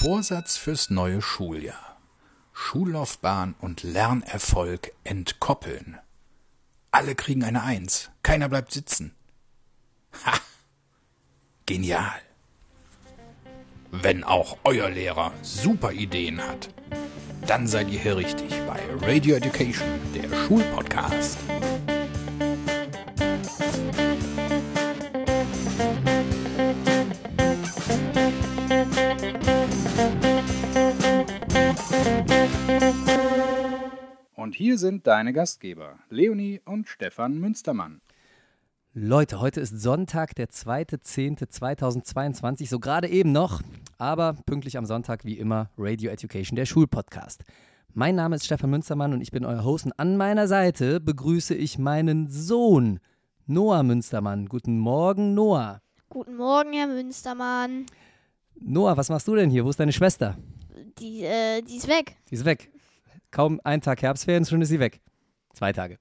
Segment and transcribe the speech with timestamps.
[0.00, 1.96] Vorsatz fürs neue Schuljahr.
[2.52, 5.98] Schullaufbahn und Lernerfolg entkoppeln.
[6.92, 9.16] Alle kriegen eine Eins, keiner bleibt sitzen.
[10.24, 10.34] Ha!
[11.66, 12.20] Genial!
[13.90, 16.68] Wenn auch euer Lehrer super Ideen hat,
[17.48, 21.38] dann seid ihr hier richtig bei Radio Education, der Schulpodcast.
[34.48, 38.00] Und hier sind deine Gastgeber, Leonie und Stefan Münstermann.
[38.94, 43.60] Leute, heute ist Sonntag, der 2.10.2022, so gerade eben noch,
[43.98, 47.44] aber pünktlich am Sonntag wie immer Radio Education, der Schulpodcast.
[47.92, 51.54] Mein Name ist Stefan Münstermann und ich bin euer Host und an meiner Seite begrüße
[51.54, 53.00] ich meinen Sohn,
[53.46, 54.46] Noah Münstermann.
[54.46, 55.82] Guten Morgen, Noah.
[56.08, 57.84] Guten Morgen, Herr Münstermann.
[58.58, 59.66] Noah, was machst du denn hier?
[59.66, 60.38] Wo ist deine Schwester?
[60.98, 62.16] Die, äh, die ist weg.
[62.30, 62.70] Die ist weg.
[63.30, 65.00] Kaum ein Tag Herbstferien, schon ist sie weg.
[65.52, 65.98] Zwei Tage.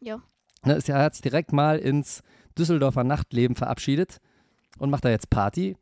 [0.00, 0.22] Ja.
[0.64, 2.22] Ne, sie hat sich direkt mal ins
[2.58, 4.18] Düsseldorfer Nachtleben verabschiedet
[4.78, 5.76] und macht da jetzt Party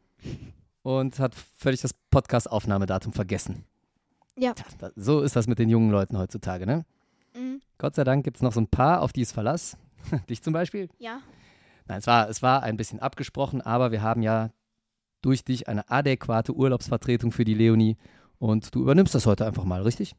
[0.83, 3.65] und hat völlig das Podcast-Aufnahmedatum vergessen.
[4.37, 4.55] Ja.
[4.97, 6.85] So ist das mit den jungen Leuten heutzutage, ne?
[7.35, 7.61] Mhm.
[7.79, 9.77] Gott sei Dank gibt es noch so ein paar, auf die es Verlass.
[10.29, 10.89] Dich zum Beispiel.
[10.99, 11.21] Ja.
[11.87, 14.51] Nein, es war, es war ein bisschen abgesprochen, aber wir haben ja
[15.23, 17.97] durch dich eine adäquate Urlaubsvertretung für die Leonie
[18.39, 20.15] und du übernimmst das heute einfach mal, richtig?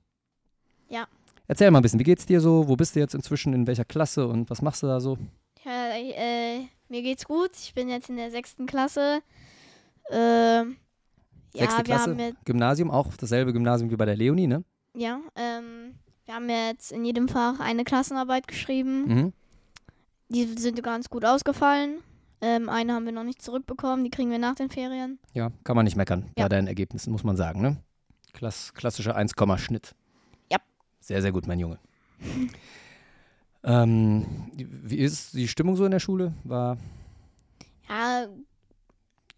[0.89, 1.07] Ja.
[1.47, 2.67] Erzähl mal ein bisschen, wie geht's dir so?
[2.67, 3.53] Wo bist du jetzt inzwischen?
[3.53, 5.17] In welcher Klasse und was machst du da so?
[5.63, 7.51] ja äh, mir geht's gut.
[7.55, 9.21] Ich bin jetzt in der sechsten Klasse.
[10.11, 10.77] Ähm,
[11.53, 12.11] Sechste ja, wir Klasse?
[12.11, 14.63] haben jetzt, Gymnasium, auch dasselbe Gymnasium wie bei der Leonie, ne?
[14.93, 19.05] ja, ähm, wir haben jetzt in jedem Fach eine Klassenarbeit geschrieben.
[19.07, 19.33] Mhm.
[20.29, 21.99] Die sind ganz gut ausgefallen.
[22.41, 24.03] Ähm, eine haben wir noch nicht zurückbekommen.
[24.03, 25.19] Die kriegen wir nach den Ferien.
[25.33, 26.49] Ja, kann man nicht meckern bei Ja.
[26.49, 27.77] deinen Ergebnissen, muss man sagen, ne?
[28.33, 29.87] Klass, klassischer 1-Schnitt.
[29.91, 29.95] Ja.
[31.05, 31.77] Sehr, sehr gut, mein Junge.
[33.63, 34.25] ähm,
[34.55, 36.33] wie ist die Stimmung so in der Schule?
[36.43, 36.77] War
[37.87, 38.25] Ja,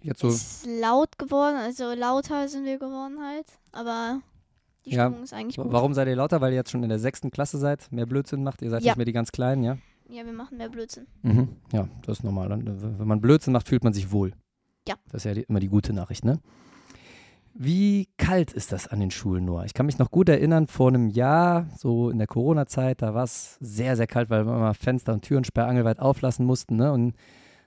[0.02, 0.30] jetzt so.
[0.30, 1.58] ist laut geworden.
[1.58, 3.48] Also lauter sind wir geworden halt.
[3.74, 4.22] Aber
[4.86, 5.68] die Ja, Stimmung ist eigentlich gut.
[5.70, 6.40] Warum seid ihr lauter?
[6.40, 8.62] Weil ihr jetzt schon in der sechsten Klasse seid, mehr Blödsinn macht?
[8.62, 8.92] Ihr seid Ja.
[8.94, 9.78] nicht mehr die ganz Kleinen, ja?
[10.10, 11.06] Ja, wir machen mehr Blödsinn.
[11.24, 11.50] Mhm.
[11.74, 12.50] Ja, das ist normal.
[12.50, 14.32] Wenn man Blödsinn macht, fühlt man sich wohl.
[14.88, 14.96] Ja.
[15.12, 16.40] Das ist ja die, immer die gute Nachricht, ne?
[17.60, 19.66] Wie kalt ist das an den Schulen, Noah?
[19.66, 23.24] Ich kann mich noch gut erinnern, vor einem Jahr, so in der Corona-Zeit, da war
[23.24, 26.92] es sehr, sehr kalt, weil wir immer Fenster und Türen sperrangelweit auflassen mussten, ne?
[26.92, 27.16] Und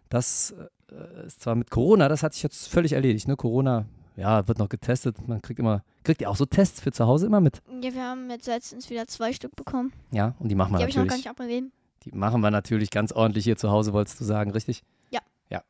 [0.09, 0.55] das
[0.93, 3.35] äh, ist zwar mit Corona, das hat sich jetzt völlig erledigt, ne?
[3.35, 3.87] Corona,
[4.17, 5.27] ja, wird noch getestet.
[5.27, 7.61] Man kriegt immer, kriegt ihr auch so Tests für zu Hause immer mit?
[7.83, 9.93] Ja, wir haben jetzt letztens wieder zwei Stück bekommen.
[10.13, 11.25] Ja, und die machen wir Die habe ich noch gar natürlich.
[11.25, 11.73] nicht abgegeben.
[12.05, 14.85] Die machen wir natürlich ganz ordentlich hier zu Hause, wolltest du sagen, richtig?
[15.11, 15.21] Ja.
[15.51, 15.63] Ja,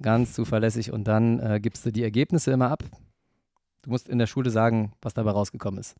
[0.00, 0.90] ganz zuverlässig.
[0.90, 2.82] Und dann äh, gibst du die Ergebnisse immer ab.
[3.82, 5.94] Du musst in der Schule sagen, was dabei rausgekommen ist.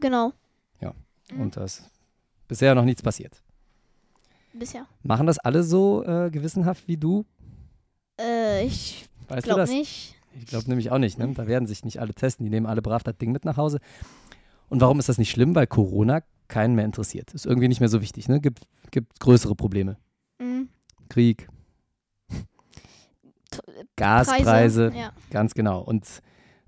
[0.00, 0.32] Genau.
[1.30, 1.40] Mhm.
[1.40, 1.90] Und da ist
[2.48, 3.42] bisher noch nichts passiert.
[4.52, 4.86] Bisher.
[5.02, 7.24] Machen das alle so äh, gewissenhaft wie du?
[8.20, 10.16] Äh, ich Weißt glaube nicht.
[10.36, 11.18] Ich glaube nämlich auch nicht.
[11.18, 11.32] Ne?
[11.34, 12.44] Da werden sich nicht alle testen.
[12.44, 13.78] Die nehmen alle brav das Ding mit nach Hause.
[14.68, 15.54] Und warum ist das nicht schlimm?
[15.54, 17.32] Weil Corona keinen mehr interessiert.
[17.34, 18.28] Ist irgendwie nicht mehr so wichtig.
[18.28, 18.40] Ne?
[18.40, 19.96] Gibt, gibt größere Probleme.
[20.38, 20.68] Mhm.
[21.08, 21.48] Krieg,
[23.96, 24.92] Gaspreise.
[24.94, 25.12] Ja.
[25.30, 25.80] Ganz genau.
[25.80, 26.04] Und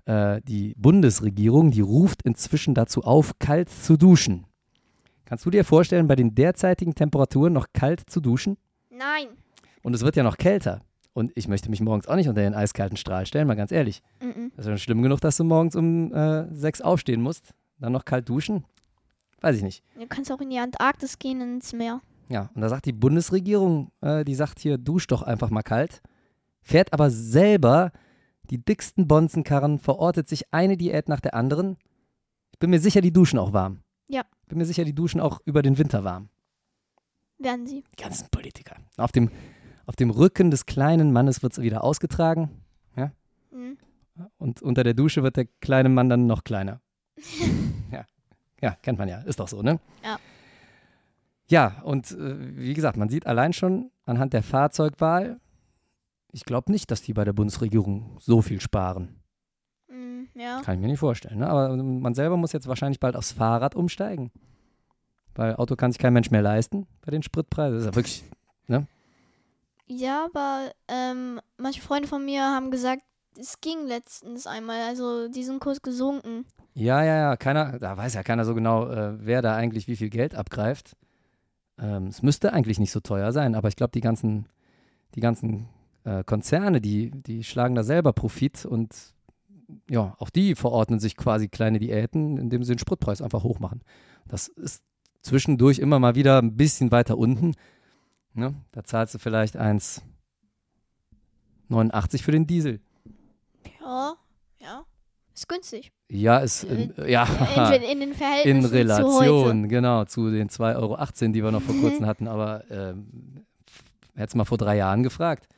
[0.07, 4.45] äh, die Bundesregierung, die ruft inzwischen dazu auf, kalt zu duschen.
[5.25, 8.57] Kannst du dir vorstellen, bei den derzeitigen Temperaturen noch kalt zu duschen?
[8.89, 9.27] Nein.
[9.83, 10.81] Und es wird ja noch kälter.
[11.11, 14.01] Und ich möchte mich morgens auch nicht unter den eiskalten Strahl stellen, mal ganz ehrlich.
[14.21, 14.51] Mhm.
[14.55, 17.53] Das ist schon schlimm genug, dass du morgens um äh, sechs aufstehen musst.
[17.79, 18.63] Dann noch kalt duschen?
[19.41, 19.83] Weiß ich nicht.
[19.99, 22.01] Du kannst auch in die Antarktis gehen ins Meer.
[22.29, 26.01] Ja, und da sagt die Bundesregierung, äh, die sagt hier, dusch doch einfach mal kalt,
[26.61, 27.91] fährt aber selber
[28.49, 31.77] die dicksten Bonzenkarren, verortet sich eine Diät nach der anderen.
[32.51, 33.79] Ich bin mir sicher, die duschen auch warm.
[34.07, 34.23] Ja.
[34.47, 36.29] Bin mir sicher, die duschen auch über den Winter warm.
[37.37, 37.83] Werden sie.
[37.91, 38.75] Die ganzen Politiker.
[38.97, 39.29] Auf dem,
[39.85, 42.49] auf dem Rücken des kleinen Mannes wird es wieder ausgetragen
[43.49, 43.77] Mhm.
[44.37, 46.81] und unter der Dusche wird der kleine Mann dann noch kleiner.
[47.91, 48.05] ja.
[48.61, 49.21] ja, kennt man ja.
[49.21, 49.79] Ist doch so, ne?
[50.03, 50.17] Ja.
[51.49, 55.39] Ja, und äh, wie gesagt, man sieht allein schon anhand der Fahrzeugwahl,
[56.31, 59.21] ich glaube nicht, dass die bei der Bundesregierung so viel sparen.
[59.89, 60.27] Mhm.
[60.35, 60.61] Ja.
[60.61, 61.39] Kann ich mir nicht vorstellen.
[61.39, 61.47] Ne?
[61.47, 64.31] Aber man selber muss jetzt wahrscheinlich bald aufs Fahrrad umsteigen.
[65.35, 67.75] Weil Auto kann sich kein Mensch mehr leisten bei den Spritpreisen.
[67.75, 68.23] Das ist ja wirklich.
[69.87, 73.03] Ja, aber ähm, manche Freunde von mir haben gesagt,
[73.39, 74.81] es ging letztens einmal.
[74.81, 76.45] Also die sind kurz gesunken.
[76.73, 77.37] Ja, ja, ja.
[77.37, 80.97] Keiner, da weiß ja keiner so genau, äh, wer da eigentlich wie viel Geld abgreift.
[81.79, 84.47] Ähm, es müsste eigentlich nicht so teuer sein, aber ich glaube, die ganzen,
[85.15, 85.69] die ganzen
[86.07, 88.95] äh, Konzerne, die, die schlagen da selber Profit und
[89.89, 93.81] ja, auch die verordnen sich quasi kleine Diäten, indem sie den Spritpreis einfach hochmachen.
[94.27, 94.81] Das ist
[95.21, 97.55] zwischendurch immer mal wieder ein bisschen weiter unten.
[98.33, 98.55] Ne?
[98.71, 102.79] Da zahlst du vielleicht 1,89 für den Diesel.
[103.81, 104.13] Ja,
[104.61, 104.85] ja.
[105.35, 105.91] Ist günstig.
[106.09, 107.25] Ja, ist in, ja,
[107.73, 108.75] In, in den in Verhältnissen zu heute.
[108.75, 110.97] Relation, genau, zu den 2,18 Euro,
[111.33, 112.29] die wir noch vor kurzem hatten.
[112.29, 113.43] Aber ähm,
[114.15, 115.49] hättest mal vor drei Jahren gefragt.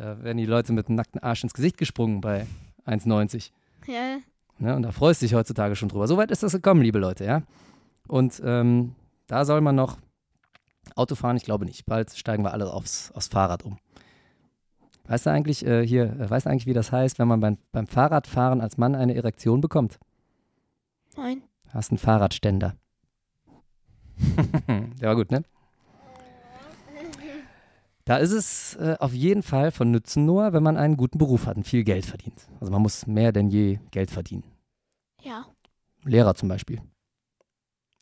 [0.00, 2.46] Da wären die Leute mit einem nackten Arsch ins Gesicht gesprungen bei
[2.86, 3.50] 1,90.
[3.86, 4.16] Ja.
[4.58, 4.74] Ne?
[4.74, 6.08] Und da freust du dich heutzutage schon drüber.
[6.08, 7.42] Soweit ist das gekommen, liebe Leute, ja.
[8.08, 8.94] Und ähm,
[9.26, 9.98] da soll man noch
[10.96, 11.84] Auto fahren, ich glaube nicht.
[11.84, 13.76] Bald steigen wir alle aufs, aufs Fahrrad um.
[15.06, 17.58] Weißt du eigentlich, äh, hier, äh, weißt du eigentlich, wie das heißt, wenn man beim,
[17.70, 19.98] beim Fahrradfahren als Mann eine Erektion bekommt?
[21.14, 21.42] Nein.
[21.74, 22.74] Hast einen Fahrradständer.
[24.98, 25.42] Der war gut, ne?
[28.04, 31.46] Da ist es äh, auf jeden Fall von Nützen nur, wenn man einen guten Beruf
[31.46, 32.48] hat und viel Geld verdient.
[32.60, 34.44] Also man muss mehr denn je Geld verdienen.
[35.22, 35.46] Ja.
[36.04, 36.80] Lehrer zum Beispiel.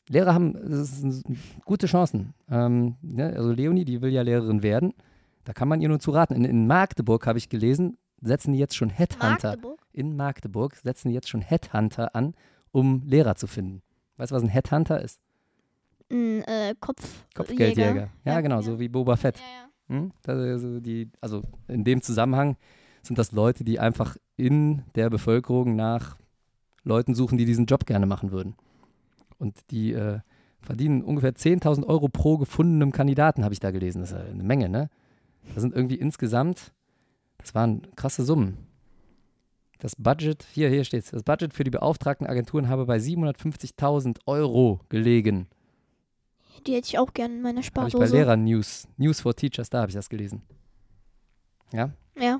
[0.07, 1.23] Lehrer haben das sind
[1.65, 2.33] gute Chancen.
[2.49, 3.33] Ähm, ne?
[3.35, 4.93] Also Leonie, die will ja Lehrerin werden.
[5.43, 6.33] Da kann man ihr nur zu raten.
[6.33, 9.49] In, in Magdeburg habe ich gelesen, setzen die jetzt schon Headhunter.
[9.51, 9.79] Magdeburg?
[9.93, 12.33] In Magdeburg setzen die jetzt schon Headhunter an,
[12.71, 13.81] um Lehrer zu finden.
[14.17, 15.19] Weißt du, was ein Headhunter ist?
[16.11, 18.09] Ein äh, Kopf Kopfgeldjäger.
[18.25, 18.61] Ja, Ja, genau, ja.
[18.63, 19.37] so wie Boba Fett.
[19.37, 19.68] Ja, ja.
[20.25, 22.57] Also, die, also in dem Zusammenhang
[23.01, 26.17] sind das Leute, die einfach in der Bevölkerung nach
[26.83, 28.55] Leuten suchen, die diesen Job gerne machen würden.
[29.37, 30.19] Und die äh,
[30.61, 34.01] verdienen ungefähr 10.000 Euro pro gefundenem Kandidaten, habe ich da gelesen.
[34.01, 34.89] Das ist eine Menge, ne?
[35.53, 36.73] Das sind irgendwie insgesamt,
[37.37, 38.57] das waren krasse Summen.
[39.79, 44.81] Das Budget, hier, hier steht's, das Budget für die beauftragten Agenturen habe bei 750.000 Euro
[44.89, 45.47] gelegen.
[46.67, 47.97] Die hätte ich auch gerne in meiner ich Spardose.
[47.97, 50.41] bei Lehrer News, News for Teachers, da habe ich das gelesen.
[51.71, 52.39] Ja, Ja.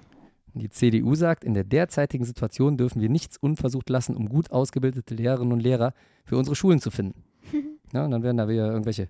[0.55, 5.13] Die CDU sagt, in der derzeitigen Situation dürfen wir nichts unversucht lassen, um gut ausgebildete
[5.13, 5.93] Lehrerinnen und Lehrer
[6.25, 7.23] für unsere Schulen zu finden.
[7.93, 9.09] ja, und dann werden da wieder irgendwelche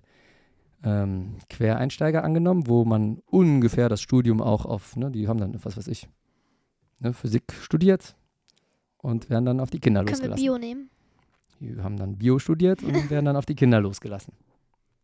[0.84, 5.76] ähm, Quereinsteiger angenommen, wo man ungefähr das Studium auch auf, ne, die haben dann, was
[5.76, 6.08] weiß ich,
[6.98, 8.16] ne, Physik studiert
[8.98, 10.44] und werden dann auf die Kinder Können wir losgelassen.
[10.44, 10.90] Bio nehmen?
[11.60, 14.32] Die haben dann Bio studiert und werden dann auf die Kinder losgelassen.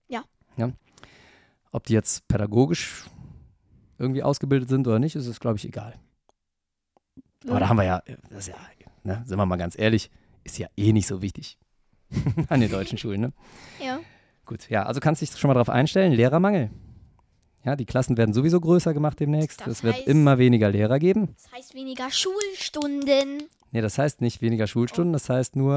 [0.09, 0.25] Ja.
[0.57, 0.73] ja.
[1.73, 3.05] Ob die jetzt pädagogisch
[3.99, 5.95] irgendwie ausgebildet sind oder nicht, ist es, glaube ich, egal.
[7.49, 8.55] Aber da haben wir ja, das ist ja,
[9.05, 10.11] ne, sind wir mal ganz ehrlich,
[10.45, 11.59] ist ja eh nicht so wichtig
[12.49, 13.21] an den deutschen Schulen.
[13.21, 13.33] Ne?
[13.83, 14.01] Ja.
[14.45, 16.71] Gut, ja, also kannst du dich schon mal darauf einstellen, Lehrermangel.
[17.65, 19.61] Ja, die Klassen werden sowieso größer gemacht demnächst.
[19.63, 21.35] Das es wird heißt- immer weniger Lehrer geben.
[21.35, 23.43] Das heißt weniger Schulstunden.
[23.77, 25.75] Nee, das heißt nicht weniger Schulstunden, das heißt nur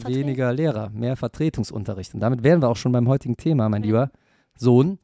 [0.00, 2.14] äh, weniger Lehrer, mehr Vertretungsunterricht.
[2.14, 3.86] Und damit wären wir auch schon beim heutigen Thema, mein Ja.
[3.86, 4.10] lieber
[4.56, 4.98] Sohn.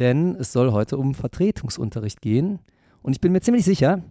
[0.00, 2.58] Denn es soll heute um Vertretungsunterricht gehen.
[3.00, 4.02] Und ich bin mir ziemlich sicher,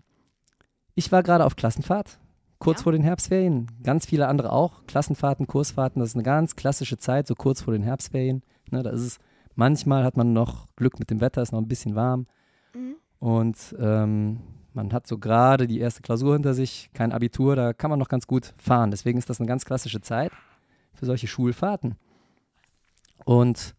[0.95, 2.19] ich war gerade auf Klassenfahrt,
[2.57, 2.83] kurz Ja.
[2.83, 3.67] vor den Herbstferien.
[3.83, 4.85] Ganz viele andere auch.
[4.87, 8.43] Klassenfahrten, Kursfahrten, das ist eine ganz klassische Zeit, so kurz vor den Herbstferien.
[8.69, 9.17] Ne, da ist es,
[9.55, 12.27] manchmal hat man noch Glück mit dem Wetter, ist noch ein bisschen warm.
[12.73, 12.95] Mhm.
[13.19, 14.39] Und ähm,
[14.73, 18.09] man hat so gerade die erste Klausur hinter sich, kein Abitur, da kann man noch
[18.09, 18.91] ganz gut fahren.
[18.91, 20.31] Deswegen ist das eine ganz klassische Zeit
[20.93, 21.95] für solche Schulfahrten.
[23.25, 23.75] Und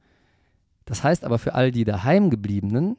[0.84, 2.96] das heißt aber für all die daheimgebliebenen,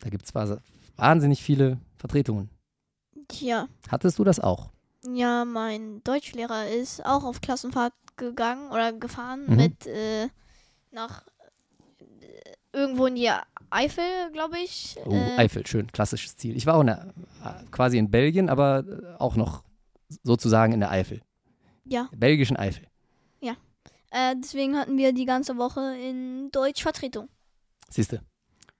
[0.00, 0.58] da gibt es zwar
[0.96, 2.50] wahnsinnig viele Vertretungen.
[3.28, 3.66] Tja.
[3.88, 4.70] Hattest du das auch?
[5.12, 9.56] Ja, mein Deutschlehrer ist auch auf Klassenfahrt gegangen oder gefahren Mhm.
[9.56, 10.28] mit äh,
[10.90, 11.24] nach
[12.20, 13.30] äh, irgendwo in die
[13.72, 14.96] Eifel, glaube ich.
[15.04, 16.56] Oh, äh, Eifel, schön, klassisches Ziel.
[16.56, 17.12] Ich war auch in der,
[17.70, 19.64] quasi in Belgien, aber äh, auch noch
[20.22, 21.22] sozusagen in der Eifel.
[21.84, 22.86] Ja, Der belgischen Eifel.
[24.14, 27.30] äh, deswegen hatten wir die ganze Woche in Deutsch Vertretung.
[27.88, 28.20] Siehst du.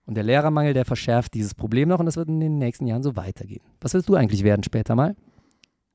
[0.05, 3.01] Und der Lehrermangel, der verschärft dieses Problem noch und das wird in den nächsten Jahren
[3.01, 3.63] so weitergehen.
[3.81, 5.15] Was willst du eigentlich werden später mal?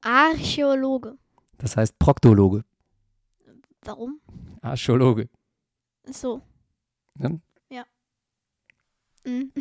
[0.01, 1.19] Archäologe.
[1.59, 2.65] Das heißt Proktologe,
[3.83, 4.21] Warum?
[4.61, 5.29] Archäologe.
[6.11, 6.43] So.
[7.17, 7.41] Ne?
[9.29, 9.53] Mhm.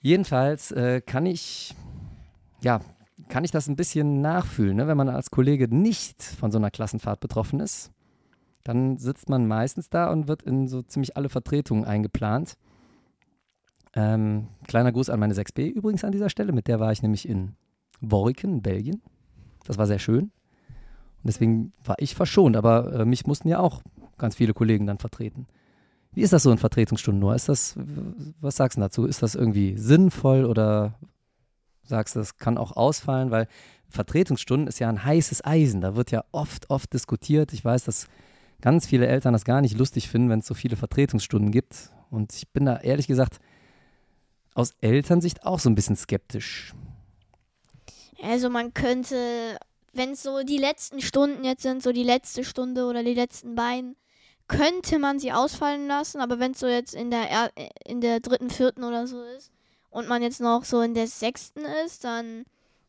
[0.00, 1.74] Jedenfalls äh, kann ich,
[2.60, 2.80] ja,
[3.28, 4.86] kann ich das ein bisschen nachfühlen, ne?
[4.86, 7.90] wenn man als Kollege nicht von so einer Klassenfahrt betroffen ist.
[8.64, 12.56] Dann sitzt man meistens da und wird in so ziemlich alle Vertretungen eingeplant.
[13.94, 16.52] Ähm, kleiner Gruß an meine 6b übrigens an dieser Stelle.
[16.52, 17.56] Mit der war ich nämlich in
[18.00, 19.02] Worriken, Belgien.
[19.66, 20.24] Das war sehr schön.
[20.24, 23.82] Und deswegen war ich verschont, aber äh, mich mussten ja auch
[24.18, 25.46] ganz viele Kollegen dann vertreten.
[26.14, 27.34] Wie ist das so in Vertretungsstunden nur?
[27.34, 27.74] Ist das,
[28.40, 29.06] was sagst du dazu?
[29.06, 30.98] Ist das irgendwie sinnvoll oder
[31.82, 33.30] sagst du, das kann auch ausfallen?
[33.30, 33.48] Weil
[33.88, 35.80] Vertretungsstunden ist ja ein heißes Eisen.
[35.80, 37.52] Da wird ja oft, oft diskutiert.
[37.52, 38.08] Ich weiß, dass
[38.60, 41.90] ganz viele Eltern das gar nicht lustig finden, wenn es so viele Vertretungsstunden gibt.
[42.10, 43.38] Und ich bin da ehrlich gesagt
[44.54, 46.74] aus Elternsicht auch so ein bisschen skeptisch.
[48.22, 49.58] Also man könnte
[49.94, 53.54] wenn es so die letzten Stunden jetzt sind, so die letzte Stunde oder die letzten
[53.54, 53.96] beiden,
[54.48, 57.50] könnte man sie ausfallen lassen, aber wenn es so jetzt in der er
[57.86, 59.50] in der dritten, vierten oder so ist
[59.90, 62.44] und man jetzt noch so in der sechsten ist, dann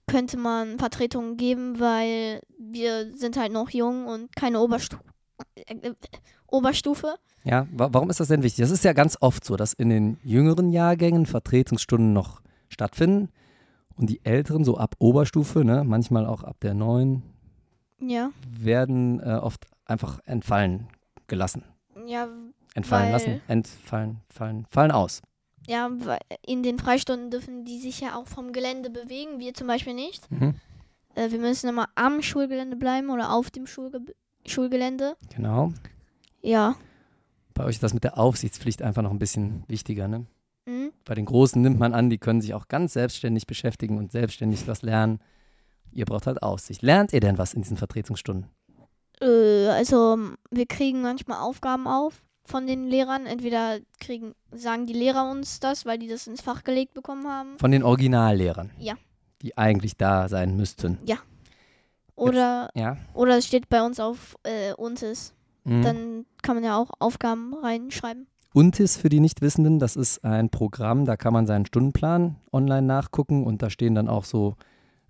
[0.08, 4.98] könnte man Vertretungen geben, weil wir sind halt noch jung und keine Oberstu
[5.56, 5.94] äh,
[6.48, 7.16] Oberstufe.
[7.44, 8.64] Ja, wa warum ist das denn wichtig?
[8.64, 13.30] Das ist ja ganz oft so, dass in den jüngeren Jahrgängen Vertretungsstunden noch stattfinden
[13.96, 17.24] und die älteren, so ab Oberstufe, ne, manchmal auch ab der neun,
[18.00, 18.32] Ja.
[18.48, 20.88] werden äh, oft einfach entfallen
[21.28, 21.64] gelassen.
[22.06, 22.28] Ja,
[22.74, 25.22] Entfallen lassen, entfallen, fallen, fallen aus.
[25.68, 25.90] ja,
[26.46, 30.30] in den Freistunden dürfen die sich ja auch vom Gelände bewegen, wir zum Beispiel nicht.
[30.30, 30.56] Mhm.
[31.16, 34.02] Äh, wir müssen immer am Schulgelände bleiben oder auf dem Schulge
[34.46, 35.16] Schulgelände.
[35.34, 35.72] Genau.
[36.42, 36.76] Ja.
[37.54, 40.26] Bei euch ist das mit der Aufsichtspflicht einfach noch ein bisschen wichtiger, ne?
[40.66, 40.92] Mhm.
[41.06, 44.68] Bei den Großen nimmt man an, die können sich auch ganz selbstständig beschäftigen und selbstständig
[44.68, 45.20] was lernen.
[45.92, 46.82] Ihr braucht halt Aufsicht.
[46.82, 48.50] Lernt ihr denn was in diesen Vertretungsstunden?
[49.22, 50.18] Äh, also
[50.52, 53.26] wir kriegen manchmal Aufgaben auf von den Lehrern.
[53.26, 57.58] Entweder kriegen, sagen die Lehrer uns das, weil die das ins Fach gelegt bekommen haben.
[57.58, 58.72] Von den Originallehrern?
[58.78, 58.94] Ja.
[59.42, 61.00] Die eigentlich da sein müssten.
[62.16, 62.98] Oder, Ja.
[63.14, 65.34] oder es steht bei uns auf äh, Untis.
[65.66, 65.82] Mhm.
[65.82, 68.28] Dann kann man ja auch Aufgaben reinschreiben.
[68.54, 73.44] Untis für die Nichtwissenden, das ist ein Programm, da kann man seinen Stundenplan online nachgucken
[73.44, 74.56] und da stehen dann auch so,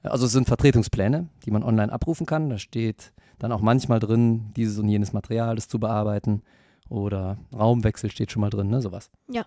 [0.01, 2.49] also es sind Vertretungspläne, die man online abrufen kann.
[2.49, 6.41] Da steht dann auch manchmal drin, dieses und jenes Material ist zu bearbeiten
[6.89, 9.09] oder Raumwechsel steht schon mal drin, ne, sowas.
[9.29, 9.45] Ja.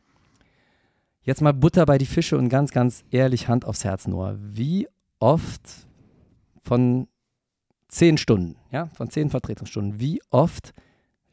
[1.22, 4.36] Jetzt mal Butter bei die Fische und ganz, ganz ehrlich Hand aufs Herz, Noah.
[4.38, 5.86] Wie oft
[6.62, 7.06] von
[7.88, 10.72] zehn Stunden, ja, von zehn Vertretungsstunden, wie oft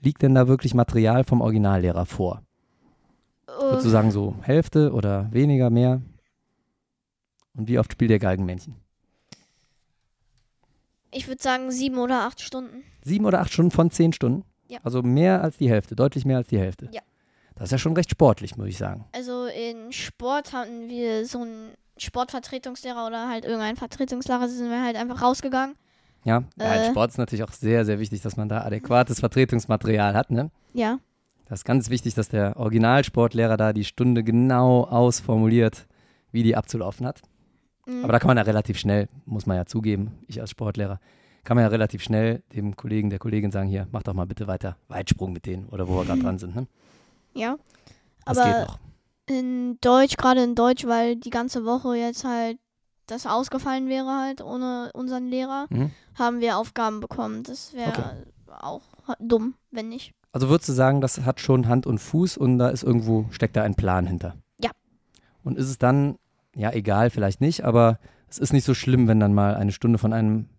[0.02, 2.42] liegt denn da wirklich Material vom Originallehrer vor?
[3.48, 6.02] Würdest du Äh, sagen, so Hälfte oder weniger, mehr?
[7.56, 8.76] Und wie oft spielt ihr Geigenmännchen?
[11.16, 12.84] Ich würde sagen sieben oder acht Stunden.
[13.04, 14.44] Sieben oder acht Stunden von zehn Stunden?
[14.68, 14.80] Ja.
[14.84, 16.90] Also mehr als die Hälfte, deutlich mehr als die Hälfte.
[16.92, 17.02] Ja.
[17.56, 19.06] Das ist ja schon recht sportlich, muss ich sagen.
[19.14, 24.98] Also in Sport hatten wir so einen Sportvertretungslehrer oder halt irgendein Vertretungslehrer, sind wir halt
[24.98, 25.76] einfach rausgegangen.
[26.26, 26.86] Ja, ja Äh.
[26.88, 30.32] im Sport ist natürlich auch sehr, sehr wichtig, dass man da adäquates Vertretungsmaterial hat.
[30.32, 30.52] Ne?
[30.74, 31.00] Ja.
[31.46, 35.86] Das ist ganz wichtig, dass der Originalsportlehrer da die Stunde genau ausformuliert,
[36.32, 37.22] wie die abzulaufen hat.
[37.86, 38.04] Mhm.
[38.04, 41.00] Aber da kann man ja relativ schnell, muss man ja zugeben, ich als Sportlehrer,
[41.44, 44.48] kann man ja relativ schnell dem Kollegen, der Kollegin sagen, hier, mach doch mal bitte
[44.48, 46.56] weiter Weitsprung mit denen oder wo wir gerade dran sind.
[46.56, 46.68] Ne?
[47.34, 47.58] ja.
[48.28, 48.80] Das Aber geht noch.
[49.28, 52.58] in Deutsch, gerade in Deutsch, weil die ganze Woche jetzt halt
[53.06, 55.92] das ausgefallen wäre halt ohne unseren Lehrer, Mhm.
[56.16, 57.44] haben wir Aufgaben bekommen.
[57.44, 58.58] Das wäre Okay.
[58.62, 58.82] auch
[59.20, 60.12] dumm, wenn nicht.
[60.32, 63.56] Also würdest du sagen, das hat schon Hand und Fuß und da ist irgendwo, steckt
[63.56, 64.34] da ein Plan hinter?
[64.60, 64.72] Ja.
[65.44, 66.18] Und ist es dann,
[66.56, 69.98] ja egal, vielleicht nicht, aber es ist nicht so schlimm, wenn dann mal eine Stunde
[69.98, 70.50] von einem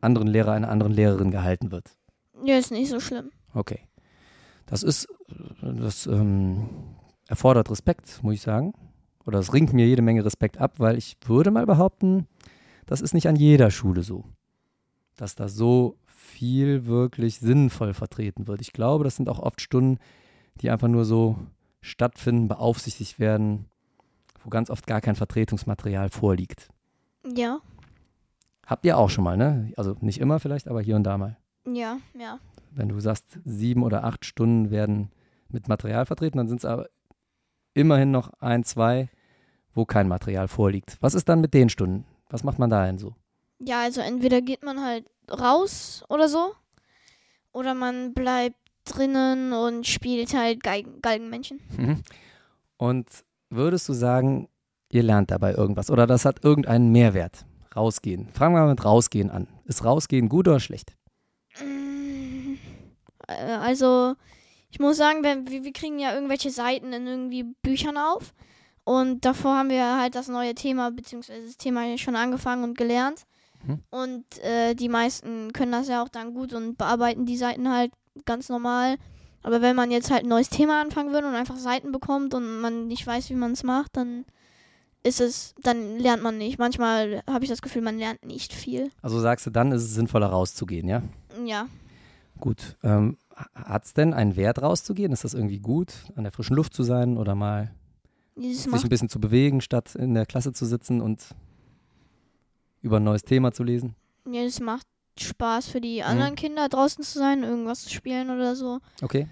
[0.00, 1.90] anderen Lehrer, einer anderen Lehrerin gehalten wird?
[2.44, 3.30] Ja, ist nicht so schlimm.
[3.54, 3.80] Okay.
[4.66, 5.08] Das ist,
[5.62, 6.68] das ähm,
[7.28, 8.74] erfordert Respekt, muss ich sagen.
[9.24, 12.26] Oder es ringt mir jede Menge Respekt ab, weil ich würde mal behaupten,
[12.86, 14.24] das ist nicht an jeder Schule so.
[15.16, 18.60] Dass da so viel wirklich sinnvoll vertreten wird.
[18.60, 19.98] Ich glaube, das sind auch oft Stunden,
[20.60, 21.36] die einfach nur so
[21.80, 23.66] stattfinden, beaufsichtigt werden,
[24.46, 26.68] wo ganz oft gar kein Vertretungsmaterial vorliegt.
[27.24, 27.60] Ja,
[28.66, 29.72] Habt ihr auch schon mal, ne?
[29.76, 31.36] Also nicht immer vielleicht, aber hier und da mal.
[31.66, 32.40] ja, ja.
[32.72, 35.10] Wenn du sagst, sieben oder acht Stunden werden
[35.48, 36.88] mit Material vertreten, dann sind es aber
[37.74, 39.08] immerhin noch ein, zwei,
[39.72, 40.98] wo kein Material vorliegt.
[41.00, 42.04] Was ist dann mit den Stunden?
[42.28, 43.14] Was macht man da denn so?
[43.60, 46.52] Ja, also entweder geht man halt raus oder so,
[47.52, 51.60] oder man bleibt drinnen und spielt halt Geigen Galgenmännchen.
[51.78, 52.02] Mhm.
[52.76, 53.06] Und
[53.50, 54.48] würdest du sagen,
[54.90, 57.46] ihr lernt dabei irgendwas oder das hat irgendeinen Mehrwert?
[57.74, 58.28] Rausgehen.
[58.32, 59.48] Fangen wir mal mit Rausgehen an.
[59.64, 60.96] Ist Rausgehen gut oder schlecht?
[63.28, 64.14] Äh, Also,
[64.70, 68.34] ich muss sagen, wir, wir kriegen ja irgendwelche Seiten in irgendwie Büchern auf.
[68.84, 73.24] Und davor haben wir halt das neue Thema, beziehungsweise das Thema schon angefangen und gelernt.
[73.66, 73.82] Mhm.
[73.90, 77.92] Und äh, die meisten können das ja auch dann gut und bearbeiten die Seiten halt
[78.24, 78.96] ganz normal.
[79.46, 82.60] Aber wenn man jetzt halt ein neues Thema anfangen würde und einfach Seiten bekommt und
[82.60, 84.24] man nicht weiß, wie man es macht, dann
[85.04, 86.58] ist es, dann lernt man nicht.
[86.58, 88.90] Manchmal habe ich das Gefühl, man lernt nicht viel.
[89.02, 91.00] Also sagst du, dann ist es sinnvoller rauszugehen, ja?
[91.44, 91.68] Ja.
[92.40, 92.76] Gut.
[92.82, 93.18] Ähm,
[93.54, 95.12] Hat es denn einen Wert rauszugehen?
[95.12, 97.70] Ist das irgendwie gut, an der frischen Luft zu sein oder mal
[98.34, 101.24] Dieses sich ein bisschen zu bewegen, statt in der Klasse zu sitzen und
[102.82, 103.94] über ein neues Thema zu lesen?
[104.28, 104.88] Ja, es macht
[105.18, 105.82] Spaß für Mhm.
[105.82, 108.80] die anderen Kinder draußen zu sein, irgendwas zu spielen oder so.
[109.02, 109.28] Okay.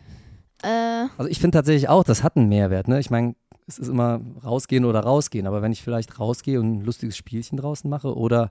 [0.62, 2.88] Äh, Also ich finde tatsächlich auch, das hat einen Mehrwert.
[2.88, 2.98] Ne?
[3.00, 3.34] Ich meine,
[3.66, 7.56] es ist immer rausgehen oder rausgehen, aber wenn ich vielleicht rausgehe und ein lustiges Spielchen
[7.58, 8.50] draußen mache oder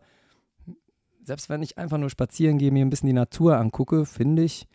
[1.24, 4.68] selbst wenn ich einfach nur spazieren gehe, mir ein bisschen die Natur angucke, finde ich,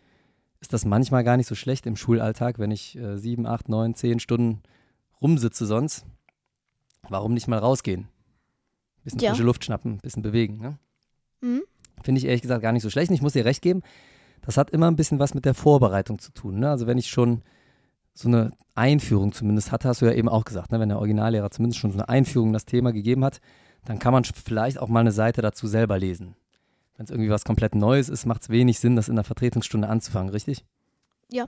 [0.61, 3.93] ist das manchmal gar nicht so schlecht im Schulalltag, wenn ich äh, sieben, acht, neun,
[3.95, 4.61] zehn Stunden
[5.21, 6.05] rumsitze sonst.
[7.07, 8.07] Warum nicht mal rausgehen?
[9.03, 9.31] Bisschen Ja.
[9.31, 10.57] frische Luft schnappen, bisschen bewegen.
[10.57, 10.77] Ne?
[11.41, 11.61] Mhm.
[12.03, 13.09] Finde ich ehrlich gesagt gar nicht so schlecht.
[13.09, 13.81] Und Ich muss dir recht geben,
[14.41, 16.59] das hat immer ein bisschen was mit der Vorbereitung zu tun.
[16.59, 16.69] Ne?
[16.69, 17.41] Also wenn ich schon
[18.13, 20.79] so eine Einführung zumindest hatte, hast du ja eben auch gesagt, ne?
[20.79, 23.39] wenn der Originallehrer zumindest schon so eine Einführung in das Thema gegeben hat,
[23.85, 26.35] dann kann man vielleicht auch mal eine Seite dazu selber lesen.
[26.97, 29.87] Wenn es irgendwie was komplett Neues ist, macht es wenig Sinn, das in der Vertretungsstunde
[29.87, 30.65] anzufangen, richtig?
[31.31, 31.47] Ja.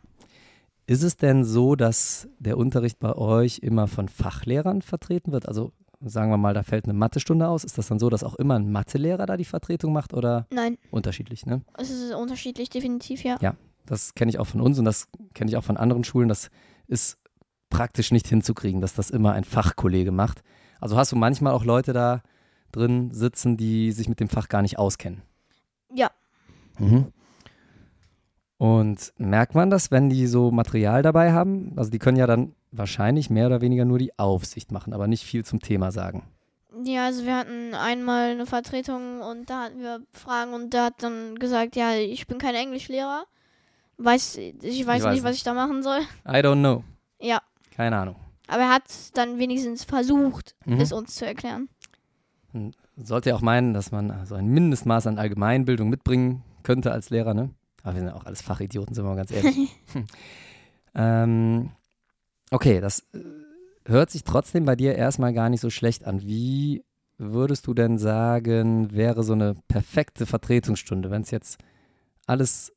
[0.88, 5.48] Ist es denn so, dass der Unterricht bei euch immer von Fachlehrern vertreten wird?
[5.48, 7.64] Also sagen wir mal, da fällt eine Mathestunde aus.
[7.64, 10.78] Ist das dann so, dass auch immer ein Mathelehrer da die Vertretung macht oder Nein,
[10.90, 11.62] unterschiedlich, ne?
[11.78, 13.38] es ist unterschiedlich, definitiv, ja.
[13.42, 13.56] Ja.
[13.86, 16.30] Das kenne ich auch von uns und das kenne ich auch von anderen Schulen.
[16.30, 16.50] Das
[16.88, 17.18] ist
[17.70, 20.44] praktisch nicht hinzukriegen, dass das immer ein Fachkollege macht.
[20.80, 22.22] Also hast du manchmal auch Leute da
[22.72, 25.22] drin sitzen, die sich mit dem Fach gar nicht auskennen.
[25.94, 26.12] Ja.
[26.80, 27.12] Mhm.
[28.62, 31.74] Und merkt man das, wenn die so Material dabei haben?
[31.78, 35.24] Also die können ja dann wahrscheinlich mehr oder weniger nur die Aufsicht machen, aber nicht
[35.24, 36.22] viel zum Thema sagen.
[36.84, 41.02] Ja, also wir hatten einmal eine Vertretung und da hatten wir Fragen und der hat
[41.02, 43.24] dann gesagt, ja, ich bin kein Englischlehrer.
[43.98, 46.02] Weiß, ich weiß weiß nicht, was ich da machen soll.
[46.28, 46.84] I don't know.
[47.20, 47.42] Ja,
[47.76, 48.16] Keine Ahnung.
[48.48, 48.84] aber er hat
[49.16, 50.80] dann wenigstens versucht, Mhm.
[50.82, 51.68] es uns zu erklären.
[52.54, 57.10] Man sollte ja auch meinen, dass man so ein Mindestmaß an Allgemeinbildung mitbringen könnte als
[57.10, 57.50] Lehrer, ne?
[57.84, 59.56] Aber wir sind ja auch alles Fachidioten, sind wir mal ganz ehrlich.
[59.94, 60.06] Hm.
[60.96, 61.72] ähm,
[62.52, 63.20] okay, das äh,
[63.86, 66.22] hört sich trotzdem bei dir erstmal gar nicht so schlecht an.
[66.22, 66.84] Wie
[67.18, 71.60] würdest du denn sagen, wäre so eine perfekte Vertretungsstunde, wenn es jetzt
[72.28, 72.74] alles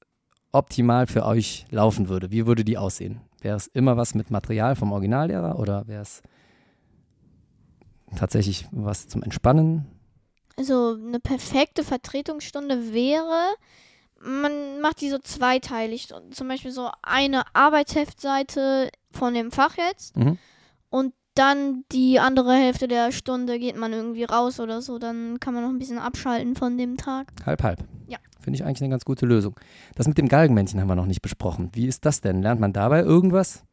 [0.52, 2.30] optimal für euch laufen würde?
[2.30, 3.20] Wie würde die aussehen?
[3.40, 6.22] Wäre es immer was mit Material vom Originallehrer oder wäre es
[8.16, 9.86] tatsächlich was zum Entspannen?
[10.56, 13.54] Also eine perfekte Vertretungsstunde wäre,
[14.24, 16.08] man macht die so zweiteilig.
[16.30, 20.38] Zum Beispiel so eine Arbeitsheftseite von dem Fach jetzt Mhm.
[20.90, 24.98] und dann die andere Hälfte der Stunde geht man irgendwie raus oder so.
[25.00, 27.32] Dann kann man noch ein bisschen abschalten von dem Tag.
[27.44, 27.80] Halb, halb.
[28.06, 28.18] Ja.
[28.40, 29.56] Finde ich eigentlich eine ganz gute Lösung.
[29.96, 31.70] Das mit dem Galgenmännchen haben wir noch nicht besprochen.
[31.72, 32.40] Wie ist das denn?
[32.42, 33.64] Lernt man dabei irgendwas?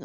[0.00, 0.04] Äh,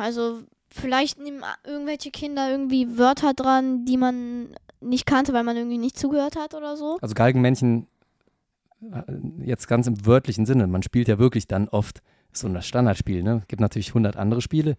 [0.00, 0.40] also
[0.72, 5.98] vielleicht nehmen irgendwelche Kinder irgendwie Wörter dran, die man nicht kannte, weil man irgendwie nicht
[5.98, 6.98] zugehört hat oder so.
[7.00, 7.86] Also Galgenmännchen
[9.44, 10.66] jetzt ganz im wörtlichen Sinne.
[10.66, 12.00] Man spielt ja wirklich dann oft
[12.32, 13.22] so ein Standardspiel.
[13.22, 13.42] Ne?
[13.48, 14.76] Gibt natürlich 100 andere Spiele.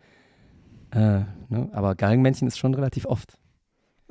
[0.92, 1.70] Äh, ne?
[1.72, 3.38] Aber Galgenmännchen ist schon relativ oft.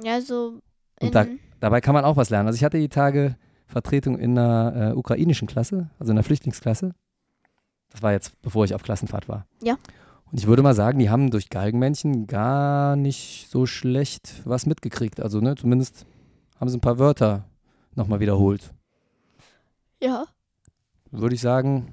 [0.03, 0.61] Ja, so.
[1.01, 1.27] Und da-
[1.61, 2.47] Dabei kann man auch was lernen.
[2.47, 6.93] Also ich hatte die Tage Vertretung in einer äh, ukrainischen Klasse, also in einer Flüchtlingsklasse.
[7.91, 9.47] Das war jetzt, bevor ich auf Klassenfahrt war.
[9.63, 9.75] Ja.
[10.33, 15.21] Und ich würde mal sagen, die haben durch Galgenmännchen gar nicht so schlecht was mitgekriegt.
[15.21, 16.07] Also ne, zumindest
[16.59, 17.45] haben sie ein paar Wörter
[17.95, 18.73] nochmal wiederholt.
[20.03, 20.27] Ja.
[21.11, 21.93] Würde ich sagen,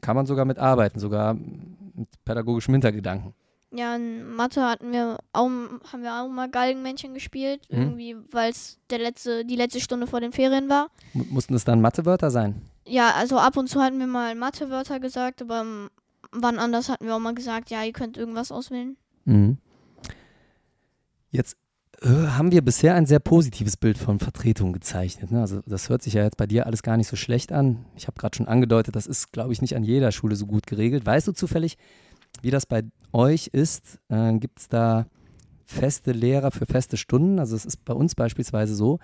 [0.00, 3.34] kann man sogar mitarbeiten, sogar mit pädagogischem Hintergedanken.
[3.72, 7.78] Ja, in Mathe hatten wir auch, haben wir auch mal Galgenmännchen gespielt, Mhm.
[7.78, 10.90] irgendwie, weil es der letzte, die letzte Stunde vor den Ferien war.
[11.14, 12.62] M mussten es dann Mathewörter sein?
[12.86, 15.64] Ja, also ab und zu hatten wir mal Mathewörter gesagt, aber
[16.30, 18.96] wann anders hatten wir auch mal gesagt, ja, ihr könnt irgendwas auswählen.
[19.24, 19.58] Mhm.
[21.32, 21.56] Jetzt
[22.02, 25.30] haben wir bisher ein sehr positives Bild von Vertretung gezeichnet.
[25.30, 25.40] Ne?
[25.40, 27.84] Also das hört sich ja jetzt bei dir alles gar nicht so schlecht an.
[27.96, 30.66] Ich habe gerade schon angedeutet, das ist, glaube ich, nicht an jeder Schule so gut
[30.66, 31.06] geregelt.
[31.06, 31.76] Weißt du zufällig,
[32.42, 33.98] wie das bei euch ist?
[34.08, 35.06] Äh, Gibt es da
[35.66, 37.38] feste Lehrer für feste Stunden?
[37.38, 38.98] Also es ist bei uns beispielsweise so,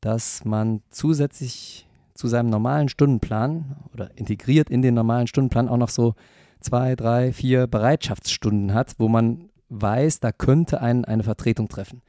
[0.00, 5.88] dass man zusätzlich zu seinem normalen Stundenplan oder integriert in den normalen Stundenplan auch noch
[5.88, 6.14] so
[6.60, 12.02] zwei, drei, vier Bereitschaftsstunden hat, wo man weiß, da könnte einen eine Vertretung treffen.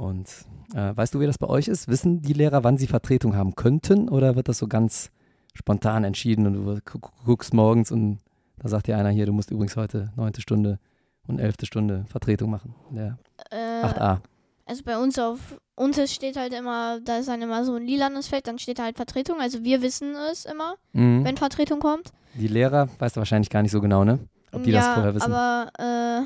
[0.00, 0.28] Und
[0.74, 1.88] äh, weißt du, wie das bei euch ist?
[1.88, 5.10] Wissen die Lehrer, wann sie Vertretung haben könnten oder wird das so ganz
[5.54, 8.18] spontan entschieden und du gu- gu- guckst morgens und
[8.58, 10.78] da sagt dir einer hier, du musst übrigens heute neunte Stunde
[11.26, 12.74] und elfte Stunde Vertretung machen.
[12.90, 13.18] Der
[13.50, 14.18] Äh, 8a.
[14.66, 15.38] also bei uns auf
[15.76, 18.84] uns steht halt immer, da ist dann immer so ein lilanes Feld, dann steht da
[18.84, 19.40] halt Vertretung.
[19.40, 21.24] Also wir wissen es immer, Mhm.
[21.24, 22.10] wenn Vertretung kommt.
[22.34, 24.18] Die Lehrer, weißt du wahrscheinlich gar nicht so genau, ne?
[24.52, 25.32] Ob die ja, das vorher wissen.
[25.32, 26.22] aber äh,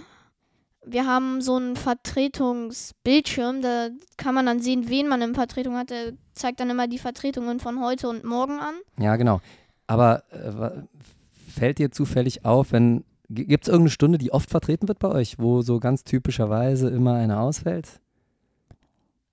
[0.86, 5.90] wir haben so einen Vertretungsbildschirm, da kann man dann sehen, wen man in Vertretung hat.
[5.90, 8.74] Der zeigt dann immer die Vertretungen von heute und morgen an.
[8.98, 9.40] Ja, genau.
[9.86, 10.82] Aber äh,
[11.50, 15.38] fällt dir zufällig auf, wenn gibt es irgendeine Stunde, die oft vertreten wird bei euch,
[15.38, 18.00] wo so ganz typischerweise immer eine ausfällt?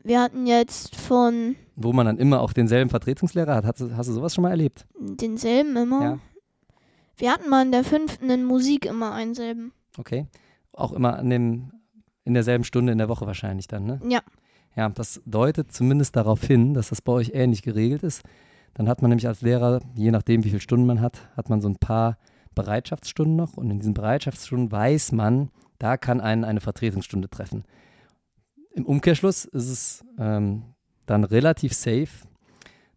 [0.04, 3.66] Wir hatten jetzt von Wo man dann immer auch denselben Vertretungslehrer hat.
[3.66, 4.86] Hast du, hast du sowas schon mal erlebt?
[5.00, 6.04] denselben immer.
[6.04, 6.20] Ja.
[7.18, 9.74] Wir hatten mal in der fünften in Musik immer einen selben.
[9.98, 10.26] Okay.
[10.74, 11.72] Auch immer an dem,
[12.24, 14.00] in derselben Stunde in der Woche wahrscheinlich dann, ne?
[14.08, 14.22] Ja.
[14.76, 18.24] Ja, das deutet zumindest darauf hin, dass das bei euch ähnlich geregelt ist.
[18.74, 21.62] Dann hat man nämlich als Lehrer, je nachdem, wie viele Stunden man hat, hat man
[21.62, 22.18] so ein paar
[22.56, 23.58] Bereitschaftsstunden noch.
[23.58, 27.66] Und in diesen Bereitschaftsstunden weiß man, da kann einen eine Vertretungsstunde treffen.
[28.74, 30.64] Im Umkehrschluss ist es ähm,
[31.06, 32.28] dann relativ safe,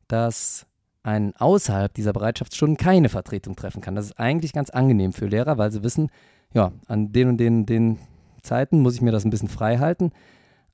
[0.06, 0.66] dass
[1.02, 3.96] ein außerhalb dieser Bereitschaftsstunden keine Vertretung treffen kann.
[3.96, 6.10] Das ist eigentlich ganz angenehm für Lehrer, weil sie wissen,
[6.54, 7.98] ja, an den und den, den
[8.42, 10.12] Zeiten muss ich mir das ein bisschen frei halten.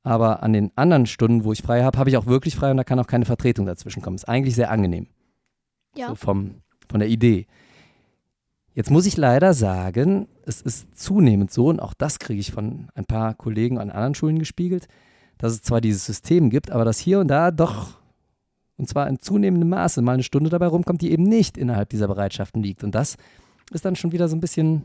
[0.02, 2.76] Aber an den anderen Stunden, wo ich frei habe, habe ich auch wirklich frei und
[2.76, 4.16] da kann auch keine Vertretung dazwischen kommen.
[4.16, 5.08] Ist eigentlich sehr angenehm.
[5.94, 6.08] Ja.
[6.08, 7.46] So vom, von der Idee.
[8.72, 12.88] Jetzt muss ich leider sagen, es ist zunehmend so, und auch das kriege ich von
[12.94, 14.86] ein paar Kollegen an anderen Schulen gespiegelt,
[15.38, 17.98] dass es zwar dieses System gibt, aber dass hier und da doch,
[18.76, 22.08] und zwar in zunehmendem Maße, mal eine Stunde dabei rumkommt, die eben nicht innerhalb dieser
[22.08, 22.84] Bereitschaften liegt.
[22.84, 23.16] Und das
[23.72, 24.84] ist dann schon wieder so ein bisschen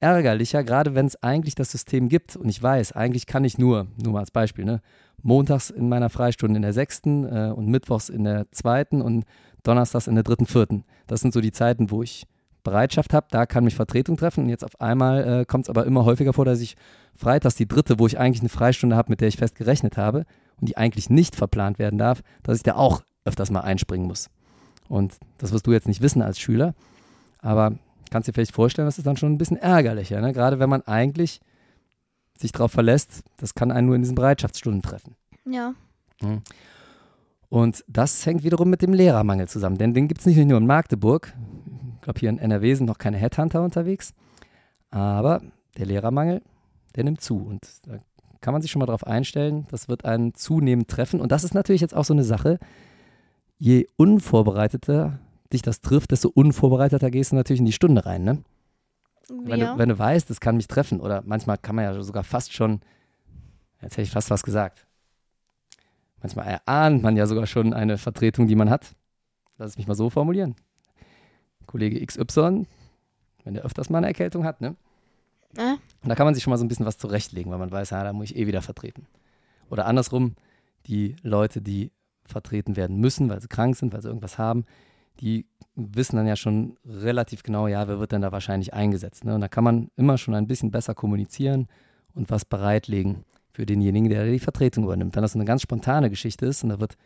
[0.00, 3.86] ärgerlicher, gerade wenn es eigentlich das System gibt und ich weiß, eigentlich kann ich nur,
[4.02, 4.80] nur mal als Beispiel, ne,
[5.22, 9.24] montags in meiner Freistunde in der sechsten äh, und mittwochs in der zweiten und
[9.62, 10.84] donnerstags in der dritten, vierten.
[11.06, 12.26] Das sind so die Zeiten, wo ich
[12.62, 15.86] Bereitschaft habe, da kann mich Vertretung treffen und jetzt auf einmal äh, kommt es aber
[15.86, 16.76] immer häufiger vor, dass ich
[17.14, 20.24] freitags die dritte, wo ich eigentlich eine Freistunde habe, mit der ich fest gerechnet habe
[20.60, 24.30] und die eigentlich nicht verplant werden darf, dass ich da auch öfters mal einspringen muss.
[24.88, 26.74] Und das wirst du jetzt nicht wissen als Schüler,
[27.38, 27.78] aber
[28.16, 30.32] kannst dir vielleicht vorstellen, das ist dann schon ein bisschen ärgerlicher, ne?
[30.32, 31.40] gerade wenn man eigentlich
[32.38, 35.16] sich darauf verlässt, das kann einen nur in diesen Bereitschaftsstunden treffen.
[35.44, 35.74] Ja.
[36.22, 36.40] Mhm.
[37.50, 40.66] Und das hängt wiederum mit dem Lehrermangel zusammen, denn den gibt es nicht nur in
[40.66, 41.34] Magdeburg.
[41.96, 44.14] Ich glaube, hier in NRW sind noch keine Headhunter unterwegs.
[44.88, 45.42] Aber
[45.76, 46.40] der Lehrermangel,
[46.94, 47.36] der nimmt zu.
[47.36, 47.98] Und da
[48.40, 51.20] kann man sich schon mal darauf einstellen, das wird einen zunehmend treffen.
[51.20, 52.58] Und das ist natürlich jetzt auch so eine Sache.
[53.58, 55.18] Je unvorbereiteter
[55.52, 58.42] dich das trifft, desto unvorbereiteter gehst du natürlich in die Stunde rein, ne?
[59.28, 59.72] Wenn, ja.
[59.72, 62.52] du, wenn du weißt, das kann mich treffen, oder manchmal kann man ja sogar fast
[62.52, 62.80] schon,
[63.82, 64.86] jetzt hätte ich fast was gesagt,
[66.20, 68.94] manchmal erahnt man ja sogar schon eine Vertretung, die man hat.
[69.58, 70.54] Lass es mich mal so formulieren.
[71.66, 72.66] Kollege XY,
[73.44, 74.76] wenn der öfters mal eine Erkältung hat, ne?
[75.56, 75.72] Äh?
[76.02, 77.90] Und da kann man sich schon mal so ein bisschen was zurechtlegen, weil man weiß,
[77.90, 79.06] ja, da muss ich eh wieder vertreten.
[79.70, 80.36] Oder andersrum,
[80.86, 81.90] die Leute, die
[82.24, 84.64] vertreten werden müssen, weil sie krank sind, weil sie irgendwas haben,
[85.20, 89.24] die wissen dann ja schon relativ genau, ja, wer wird denn da wahrscheinlich eingesetzt.
[89.24, 89.34] Ne?
[89.34, 91.68] Und da kann man immer schon ein bisschen besser kommunizieren
[92.14, 95.14] und was bereitlegen für denjenigen, der die Vertretung übernimmt.
[95.14, 96.96] Wenn das eine ganz spontane Geschichte ist und da wird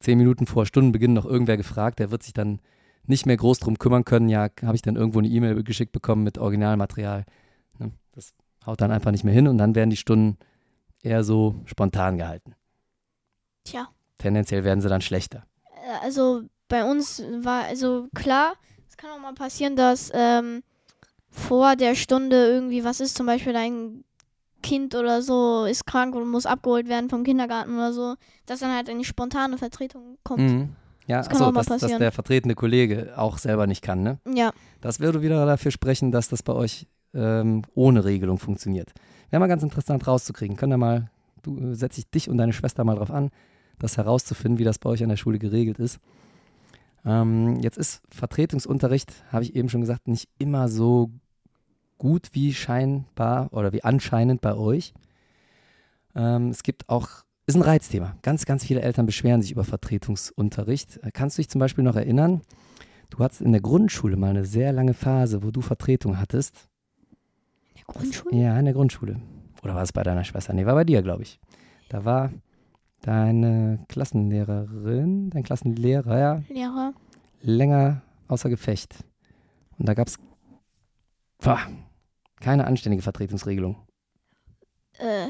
[0.00, 2.60] zehn Minuten vor Stundenbeginn noch irgendwer gefragt, der wird sich dann
[3.06, 6.22] nicht mehr groß drum kümmern können, ja, habe ich dann irgendwo eine E-Mail geschickt bekommen
[6.22, 7.24] mit Originalmaterial.
[7.78, 7.92] Ne?
[8.12, 8.32] Das
[8.64, 10.38] haut dann einfach nicht mehr hin und dann werden die Stunden
[11.02, 12.54] eher so spontan gehalten.
[13.64, 13.88] Tja.
[14.18, 15.44] Tendenziell werden sie dann schlechter.
[15.64, 16.42] Äh, Also
[16.72, 18.54] bei uns war, also klar,
[18.88, 20.62] es kann auch mal passieren, dass ähm,
[21.28, 24.04] vor der Stunde irgendwie was ist, zum Beispiel dein
[24.62, 28.14] Kind oder so ist krank und muss abgeholt werden vom Kindergarten oder so,
[28.46, 30.40] dass dann halt eine spontane Vertretung kommt.
[30.40, 30.68] Mhm.
[31.06, 34.02] Ja, Das kann achso, auch mal dass, dass der vertretende Kollege auch selber nicht kann,
[34.02, 34.18] ne?
[34.26, 38.92] Ja, Das würde wieder dafür sprechen, dass das bei euch ähm, ohne Regelung funktioniert.
[39.28, 40.56] Wäre mal ganz interessant rauszukriegen.
[40.56, 41.10] Könnt ihr mal,
[41.42, 43.30] du äh, setz ich dich und deine Schwester mal drauf an,
[43.78, 45.98] das herauszufinden, wie das bei euch an der Schule geregelt ist.
[47.04, 51.10] Ähm, jetzt ist Vertretungsunterricht, habe ich eben schon gesagt, nicht immer so
[51.98, 54.92] gut wie scheinbar oder wie anscheinend bei euch.
[56.14, 57.08] Ähm, es gibt auch,
[57.46, 58.16] ist ein Reizthema.
[58.22, 60.98] Ganz, ganz viele Eltern beschweren sich über Vertretungsunterricht.
[61.02, 62.42] Äh, Kannst du dich zum Beispiel noch erinnern?
[63.10, 66.68] Du hattest in der Grundschule mal eine sehr lange Phase, wo du Vertretung hattest.
[67.10, 68.36] in der Grundschule?
[68.36, 69.20] Ja, in der Grundschule.
[69.62, 70.52] Oder war es bei deiner Schwester?
[70.54, 71.38] Nee, war bei dir, glaube ich.
[71.88, 72.32] Da war
[73.02, 76.94] deine Klassenlehrerin, dein Klassenlehrer, ja, Lehrer.
[77.42, 78.94] länger außer Gefecht.
[79.78, 80.18] Und da gab es
[82.40, 83.76] keine anständige Vertretungsregelung.
[84.98, 85.28] Äh,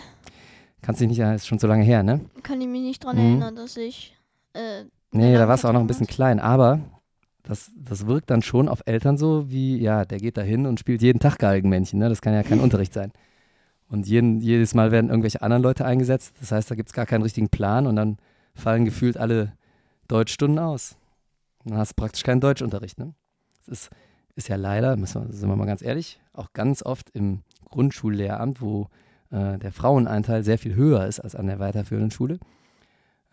[0.83, 2.21] Kannst dich nicht, ist schon so lange her, ne?
[2.43, 3.23] kann ich mich nicht dran Mhm.
[3.23, 4.17] erinnern, dass ich
[4.55, 6.81] äh, Nee, da warst du auch noch ein bisschen klein, aber
[7.43, 10.81] das, das wirkt dann schon auf Eltern so, wie, ja, der geht da hin und
[10.81, 12.09] spielt jeden Tag Galgenmännchen, ne?
[12.09, 13.13] Das kann ja kein Unterricht sein.
[13.93, 17.05] Und jeden, jedes Mal werden irgendwelche anderen Leute eingesetzt, das heißt, da gibt es gar
[17.05, 18.17] keinen richtigen Plan und dann
[18.55, 19.53] fallen gefühlt alle
[20.09, 20.97] Deutschstunden aus.
[21.67, 23.13] Dann hast du praktisch keinen Deutschunterricht, ne?
[23.59, 23.91] Das ist,
[24.35, 28.63] ist ja leider, müssen wir, sind wir mal ganz ehrlich, auch ganz oft im Grundschullehramt,
[28.63, 28.89] wo
[29.31, 32.39] äh, der Frauenanteil sehr viel höher ist als an der weiterführenden Schule.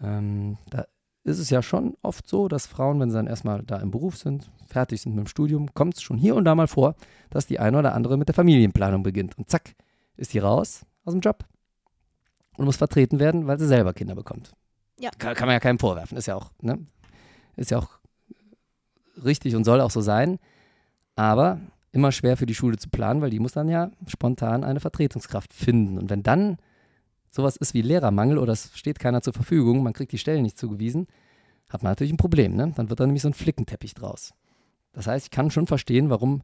[0.01, 0.87] Ähm, da
[1.23, 4.17] ist es ja schon oft so, dass Frauen, wenn sie dann erstmal da im Beruf
[4.17, 6.95] sind, fertig sind mit dem Studium, kommt es schon hier und da mal vor,
[7.29, 9.37] dass die eine oder andere mit der Familienplanung beginnt.
[9.37, 9.73] Und zack,
[10.19, 11.45] ist die raus aus dem Job
[12.57, 14.53] und muss vertreten werden, weil sie selber Kinder bekommt.
[14.99, 15.11] Ja.
[15.17, 16.17] Kann, kann man ja keinem vorwerfen.
[16.17, 16.85] Ist ja auch, ne?
[17.55, 17.89] Ist ja auch
[19.23, 20.39] richtig und soll auch so sein.
[21.15, 21.59] Aber
[21.91, 25.53] immer schwer für die Schule zu planen, weil die muss dann ja spontan eine Vertretungskraft
[25.53, 25.97] finden.
[25.97, 26.57] Und wenn dann
[27.31, 30.57] sowas ist wie Lehrermangel oder es steht keiner zur Verfügung, man kriegt die Stellen nicht
[30.57, 31.07] zugewiesen,
[31.69, 32.55] hat man natürlich ein Problem.
[32.55, 32.73] Ne?
[32.75, 34.33] Dann wird da nämlich so ein Flickenteppich draus.
[34.91, 36.41] Das heißt, ich kann schon verstehen, warum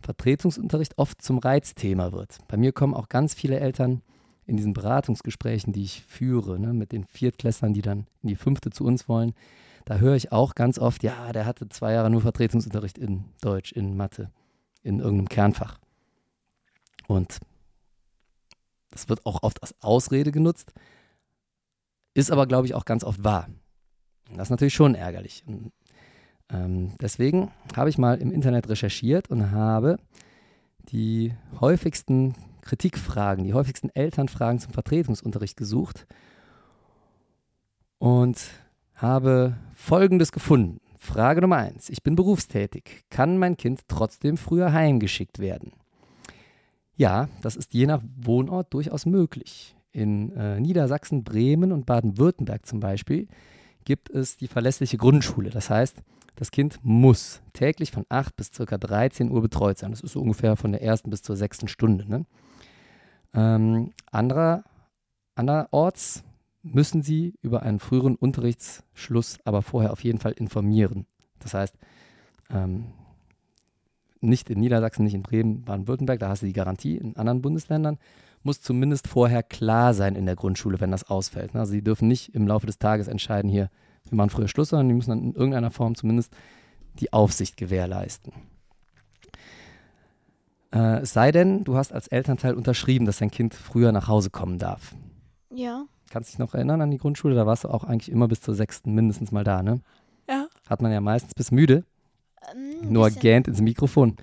[0.00, 2.38] Vertretungsunterricht oft zum Reizthema wird.
[2.48, 4.02] Bei mir kommen auch ganz viele Eltern
[4.46, 8.70] in diesen Beratungsgesprächen, die ich führe, ne, mit den Viertklässlern, die dann in die fünfte
[8.70, 9.34] zu uns wollen,
[9.84, 13.72] da höre ich auch ganz oft, ja, der hatte zwei Jahre nur Vertretungsunterricht in Deutsch,
[13.72, 14.30] in Mathe,
[14.82, 15.78] in irgendeinem Kernfach.
[17.06, 17.38] Und
[18.90, 20.72] das wird auch oft als Ausrede genutzt,
[22.14, 23.48] ist aber, glaube ich, auch ganz oft wahr.
[24.34, 25.44] Das ist natürlich schon ärgerlich.
[26.52, 29.98] Ähm, deswegen habe ich mal im Internet recherchiert und habe
[30.90, 36.06] die häufigsten Kritikfragen, die häufigsten Elternfragen zum Vertretungsunterricht gesucht
[37.98, 38.38] und
[38.94, 40.80] habe Folgendes gefunden.
[40.98, 41.88] Frage Nummer eins.
[41.88, 43.04] Ich bin berufstätig.
[43.08, 45.72] Kann mein Kind trotzdem früher heimgeschickt werden?
[46.94, 49.74] Ja, das ist je nach Wohnort durchaus möglich.
[49.92, 53.28] In äh, Niedersachsen, Bremen und Baden-Württemberg zum Beispiel
[53.84, 55.48] gibt es die verlässliche Grundschule.
[55.48, 55.96] Das heißt,
[56.36, 58.78] das Kind muss täglich von 8 bis ca.
[58.78, 59.90] 13 Uhr betreut sein.
[59.90, 62.08] Das ist so ungefähr von der ersten bis zur sechsten Stunde.
[62.08, 62.26] Ne?
[63.34, 64.64] Ähm, anderer,
[65.34, 66.24] anderorts
[66.62, 71.06] müssen Sie über einen früheren Unterrichtsschluss aber vorher auf jeden Fall informieren.
[71.38, 71.74] Das heißt,
[72.50, 72.86] ähm,
[74.20, 76.96] nicht in Niedersachsen, nicht in Bremen, Baden-Württemberg, da hast du die Garantie.
[76.96, 77.98] In anderen Bundesländern
[78.42, 81.54] muss zumindest vorher klar sein in der Grundschule, wenn das ausfällt.
[81.54, 83.70] Also sie dürfen nicht im Laufe des Tages entscheiden, hier,
[84.08, 86.32] wir machen früher Schluss, sondern die müssen dann in irgendeiner Form zumindest
[86.94, 88.32] die Aufsicht gewährleisten.
[90.72, 94.30] Äh, es sei denn, du hast als Elternteil unterschrieben, dass dein Kind früher nach Hause
[94.30, 94.94] kommen darf.
[95.52, 95.84] Ja.
[96.10, 97.34] Kannst dich noch erinnern an die Grundschule?
[97.34, 99.80] Da warst du auch eigentlich immer bis zur sechsten mindestens mal da, ne?
[100.28, 100.46] Ja.
[100.68, 101.84] Hat man ja meistens bis müde.
[102.52, 104.16] Ähm, Nur gähnt ins Mikrofon.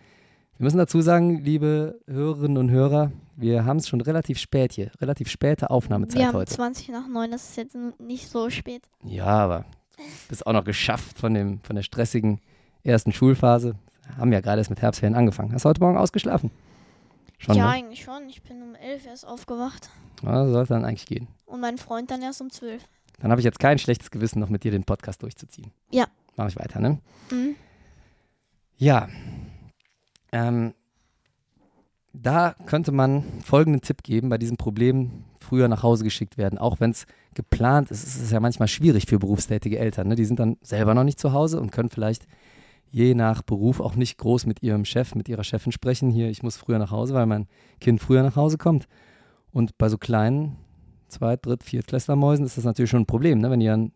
[0.58, 4.90] Wir müssen dazu sagen, liebe Hörerinnen und Hörer, wir haben es schon relativ spät hier.
[5.00, 6.52] Relativ späte Aufnahmezeit Wir haben heute.
[6.52, 8.82] 20 nach 9, das ist jetzt nicht so spät.
[9.04, 9.66] Ja, aber
[10.30, 12.42] bist auch noch geschafft von, dem, von der stressigen
[12.84, 13.76] ersten Schulphase.
[14.18, 15.54] Haben ja gerade erst mit Herbstferien angefangen.
[15.54, 16.50] Hast du heute Morgen ausgeschlafen?
[17.38, 17.72] Schon, ja, ne?
[17.74, 18.28] eigentlich schon.
[18.28, 19.92] Ich bin um 11 erst aufgewacht.
[20.24, 21.28] Ja, sollte dann eigentlich gehen.
[21.46, 22.84] Und mein Freund dann erst um 12.
[23.20, 25.72] Dann habe ich jetzt kein schlechtes Gewissen, noch mit dir den Podcast durchzuziehen.
[25.92, 26.08] Ja.
[26.36, 26.98] Mache ich weiter, ne?
[27.30, 27.56] Mhm.
[28.78, 29.08] Ja.
[30.38, 30.74] Ähm,
[32.14, 36.60] da könnte man folgenden Tipp geben bei diesem Problem, früher nach Hause geschickt werden.
[36.60, 40.08] Auch wenn es geplant ist, ist es ja manchmal schwierig für berufstätige Eltern.
[40.08, 40.16] Ne?
[40.16, 42.28] Die sind dann selber noch nicht zu Hause und können vielleicht
[42.92, 46.10] je nach Beruf auch nicht groß mit ihrem Chef, mit ihrer Chefin sprechen.
[46.10, 47.48] Hier, ich muss früher nach Hause, weil mein
[47.80, 48.88] Kind früher nach Hause kommt.
[49.52, 50.56] Und bei so kleinen
[51.08, 53.40] Zweit-, Dritt-, Viertklässlermäusen ist das natürlich schon ein Problem.
[53.40, 53.50] Ne?
[53.50, 53.92] Wenn die dann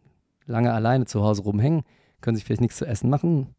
[0.45, 1.84] lange alleine zu Hause rumhängen,
[2.19, 3.56] können sich vielleicht nichts zu essen machen,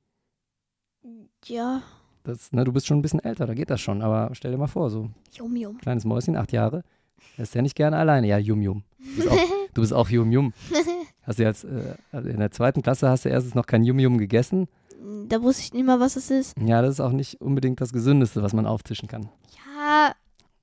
[1.44, 1.82] Ja,
[2.24, 4.02] das, ne, du bist schon ein bisschen älter, da geht das schon.
[4.02, 5.78] Aber stell dir mal vor, so Yum Yum.
[5.78, 6.82] kleines Mäuschen, acht Jahre,
[7.36, 8.26] lässt ja nicht gerne alleine.
[8.26, 8.84] Ja, Yum Yum.
[8.98, 9.36] Du bist auch,
[9.74, 10.52] du bist auch Yum Yum.
[11.22, 13.98] Hast du jetzt, äh, also in der zweiten Klasse hast du erstens noch kein Yum
[13.98, 14.68] Yum gegessen.
[15.28, 16.54] Da wusste ich nicht mal, was es ist.
[16.64, 19.28] Ja, das ist auch nicht unbedingt das Gesündeste, was man auftischen kann.
[19.56, 20.14] Ja,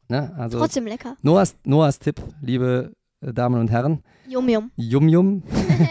[0.10, 0.34] Ne?
[0.38, 1.16] Also trotzdem lecker.
[1.22, 2.92] Noahs, Noahs Tipp, liebe
[3.22, 4.72] äh, Damen und Herren, Yum Yum.
[4.76, 5.44] Yum Yum.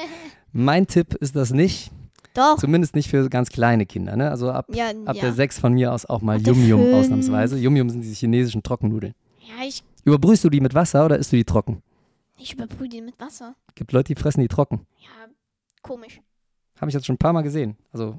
[0.53, 1.93] mein Tipp ist das nicht,
[2.39, 2.57] Doch.
[2.59, 4.17] zumindest nicht für ganz kleine Kinder.
[4.17, 4.31] Ne?
[4.31, 5.23] Also ab, Ja, ab ja.
[5.23, 7.59] der sechs von mir aus auch mal Yum Yum ausnahmsweise.
[7.59, 9.15] Yum Yum sind diese chinesischen Trockennudeln.
[9.41, 11.83] ja, ich, Überbrühst du die mit Wasser oder isst du die trocken?
[12.41, 13.57] ich überbrühe die mit Wasser.
[13.75, 14.87] Gibt Leute, die fressen die trocken.
[15.01, 15.09] Ja,
[15.83, 16.21] komisch.
[16.81, 17.77] Habe ich jetzt schon ein paar Mal gesehen.
[17.93, 18.17] Also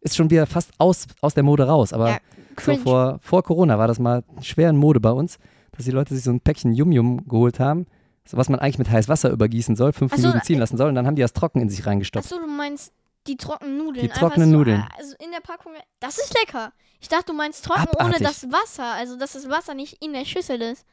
[0.00, 1.92] ist schon wieder fast aus, aus der Mode raus.
[1.92, 2.18] Aber ja,
[2.60, 5.38] so vor, vor Corona war das mal schwer in Mode bei uns,
[5.72, 7.86] dass die Leute sich so ein Päckchen Yum-Yum geholt haben,
[8.24, 10.76] so was man eigentlich mit heiß Wasser übergießen soll, fünf so, Minuten ziehen äh, lassen
[10.76, 12.32] soll und dann haben die das trocken in sich reingestopft.
[12.32, 12.92] Achso, du meinst
[13.26, 14.06] die trockenen Nudeln.
[14.06, 14.86] Die trockenen so, Nudeln.
[14.96, 15.72] Also in der Packung.
[16.00, 16.72] Das ist lecker.
[17.00, 18.26] Ich dachte, du meinst trocken ohne Abartig.
[18.26, 18.92] das Wasser.
[18.94, 20.84] Also, dass das Wasser nicht in der Schüssel ist.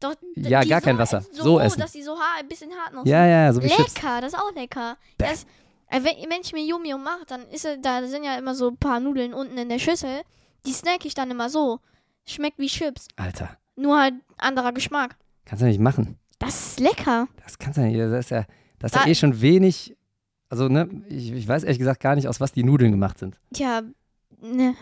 [0.00, 1.20] Doch, Ja, gar so, kein Wasser.
[1.32, 1.80] So, So essen.
[1.80, 3.30] dass die so ha ein bisschen hart noch Ja, sind.
[3.30, 3.94] ja, so wie Chips.
[3.94, 4.96] Lecker, das ist auch lecker.
[5.18, 5.44] Das,
[5.86, 8.68] äh, wenn, wenn ich mir Yum Yum mache, dann ist da sind ja immer so
[8.70, 10.22] ein paar Nudeln unten in der Schüssel.
[10.66, 11.78] Die snack ich dann immer so.
[12.26, 13.06] Schmeckt wie Chips.
[13.16, 15.16] Alter, Nur halt anderer Geschmack.
[15.44, 16.18] kannst du nicht machen.
[16.40, 17.28] Das ist lecker.
[17.44, 17.98] Das kannst du nicht.
[18.00, 18.44] Das ist ja,
[18.80, 19.96] das ist ja Da- eh schon wenig.
[20.52, 23.38] Also, ne, ich, ich weiß ehrlich gesagt gar nicht, aus was die Nudeln gemacht sind.
[23.54, 23.80] Tja,
[24.42, 24.74] ne.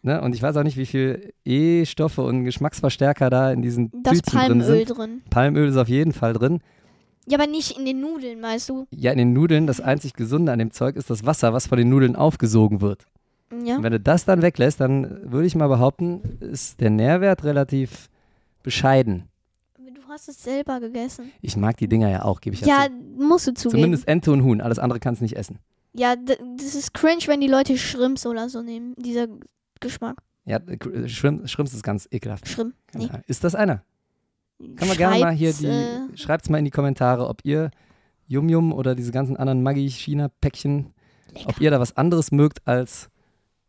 [0.00, 0.22] Ne?
[0.22, 4.38] Und ich weiß auch nicht, wie viel E-Stoffe und Geschmacksverstärker da in diesen Das drin
[4.40, 4.96] Palmöl sind.
[4.96, 5.20] drin.
[5.28, 6.60] Palmöl ist auf jeden Fall drin.
[7.26, 8.86] Ja, aber nicht in den Nudeln, weißt du?
[8.90, 11.76] Ja, in den Nudeln, das einzig Gesunde an dem Zeug ist das Wasser, was von
[11.76, 13.06] den Nudeln aufgesogen wird.
[13.66, 13.76] Ja.
[13.76, 18.08] Und wenn du das dann weglässt, dann würde ich mal behaupten, ist der Nährwert relativ
[18.62, 19.24] bescheiden.
[20.18, 21.30] Du hast es selber gegessen.
[21.40, 23.22] Ich mag die Dinger ja auch, gebe ich Ja, zu.
[23.22, 23.78] musst du zugeben.
[23.82, 25.60] Zumindest Ente und Huhn, alles andere kannst du nicht essen.
[25.92, 28.94] Ja, das ist cringe, wenn die Leute Shrimps oder so nehmen.
[28.98, 29.28] Dieser
[29.78, 30.20] Geschmack.
[30.44, 32.48] Ja, äh, Shrimp, Shrimps ist ganz ekelhaft.
[32.48, 32.74] Shrimp.
[32.94, 33.04] Nee.
[33.06, 33.20] Ja.
[33.28, 33.84] Ist das einer?
[34.58, 37.70] Können wir gerne mal hier die, äh, schreibt's mal in die Kommentare, ob ihr
[38.26, 40.94] Yum Yum oder diese ganzen anderen Maggi-China-Päckchen,
[41.46, 43.08] ob ihr da was anderes mögt als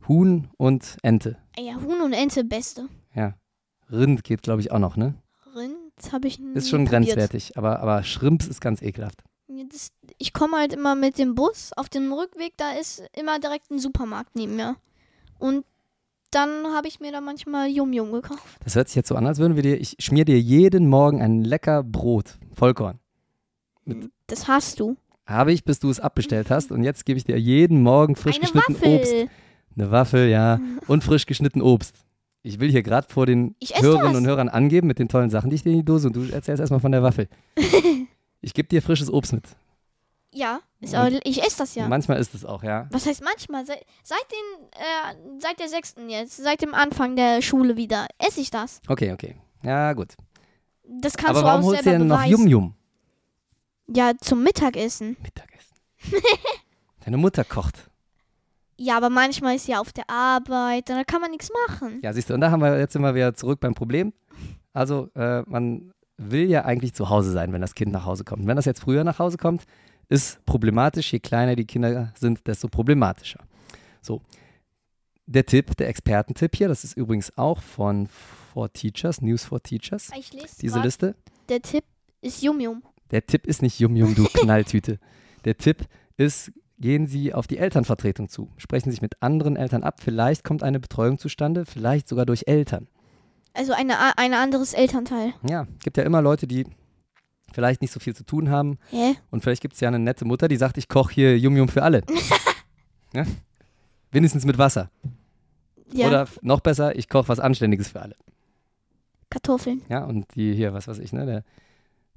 [0.07, 1.38] Huhn und Ente.
[1.59, 2.88] Ja, Huhn und Ente, beste.
[3.13, 3.35] Ja.
[3.91, 5.13] Rind geht, glaube ich, auch noch, ne?
[6.03, 7.05] Rind habe ich Ist schon probiert.
[7.05, 9.23] grenzwertig, aber, aber Shrimps ist ganz ekelhaft.
[9.71, 11.71] Das, ich komme halt immer mit dem Bus.
[11.75, 14.75] Auf dem Rückweg, da ist immer direkt ein Supermarkt neben mir.
[15.39, 15.65] Und
[16.31, 18.43] dann habe ich mir da manchmal Yum Yum gekauft.
[18.63, 21.21] Das hört sich jetzt so an, als würden wir dir, ich schmier dir jeden Morgen
[21.21, 22.99] ein lecker Brot, Vollkorn.
[23.85, 24.95] Mit- Das hast du.
[25.25, 28.35] Habe ich, bis du es abbestellt hast und jetzt gebe ich dir jeden Morgen frisch
[28.35, 28.95] Eine geschnitten Waffel.
[28.97, 29.13] Obst.
[29.75, 30.59] Eine Waffel, ja.
[30.88, 31.95] Und frisch geschnitten Obst.
[32.41, 35.58] Ich will hier gerade vor den Hörerinnen und Hörern angeben mit den tollen Sachen, die
[35.58, 37.28] ich dir in die Dose und du erzählst erstmal von der Waffel.
[38.41, 39.43] ich gebe dir frisches Obst mit.
[40.32, 40.60] Ja,
[40.93, 41.88] aber, ich esse das ja.
[41.88, 42.88] Manchmal ist es auch, ja.
[42.91, 43.65] Was heißt manchmal?
[43.65, 48.39] Seit, seit, den, äh, seit der sechsten jetzt, seit dem Anfang der Schule wieder, esse
[48.39, 48.80] ich das.
[48.88, 49.36] Okay, okay.
[49.63, 50.15] Ja, gut.
[50.84, 52.23] Das kannst Aber du warum auch holst du denn noch.
[52.25, 52.73] Yum Yum?
[53.88, 55.17] Ja, zum Mittagessen.
[55.21, 55.75] Mittagessen.
[57.04, 57.88] Deine Mutter kocht.
[58.82, 62.00] Ja, aber manchmal ist sie auf der Arbeit, da kann man nichts machen.
[62.02, 64.13] Ja, siehst du, und da haben wir jetzt immer wieder zurück beim Problem.
[64.74, 68.48] Also, äh, man will ja eigentlich zu Hause sein, wenn das Kind nach Hause kommt.
[68.48, 69.63] Wenn das jetzt früher nach Hause kommt,
[70.08, 71.12] ist problematisch.
[71.12, 73.39] Je kleiner die Kinder sind, desto problematischer.
[74.02, 74.22] So.
[75.26, 80.10] Der Tipp, der Expertentipp hier, das ist übrigens auch von For Teachers, News for Teachers,
[80.18, 81.15] Ich lese diese grad, Liste.
[81.50, 81.84] der Tipp
[82.22, 82.82] ist Yum Yum.
[83.12, 85.00] Der Tipp ist nicht Yum Yum, du Knalltüte.
[85.46, 85.86] Der Tipp
[86.18, 88.50] ist, gehen Sie auf die Elternvertretung zu.
[88.58, 90.00] Sprechen Sie sich mit anderen Eltern ab.
[90.02, 92.88] Vielleicht kommt eine Betreuung zustande, vielleicht sogar durch Eltern.
[93.54, 95.34] Also eine, ein anderes Elternteil.
[95.48, 96.65] Ja, gibt ja immer Leute, die
[97.52, 98.78] vielleicht nicht so viel zu tun haben.
[98.89, 99.15] Hä?
[99.32, 101.68] Und vielleicht gibt es ja eine nette Mutter, die sagt, ich koche hier Yum Yum
[101.68, 102.04] für alle.
[103.13, 103.26] ja?
[104.12, 104.89] Wenigstens mit Wasser.
[105.92, 108.15] Ja, Oder noch besser, ich koche was Anständiges für alle.
[109.30, 109.82] Kartoffeln.
[109.89, 111.44] Ja, und die hier, was weiß ich, ne, der,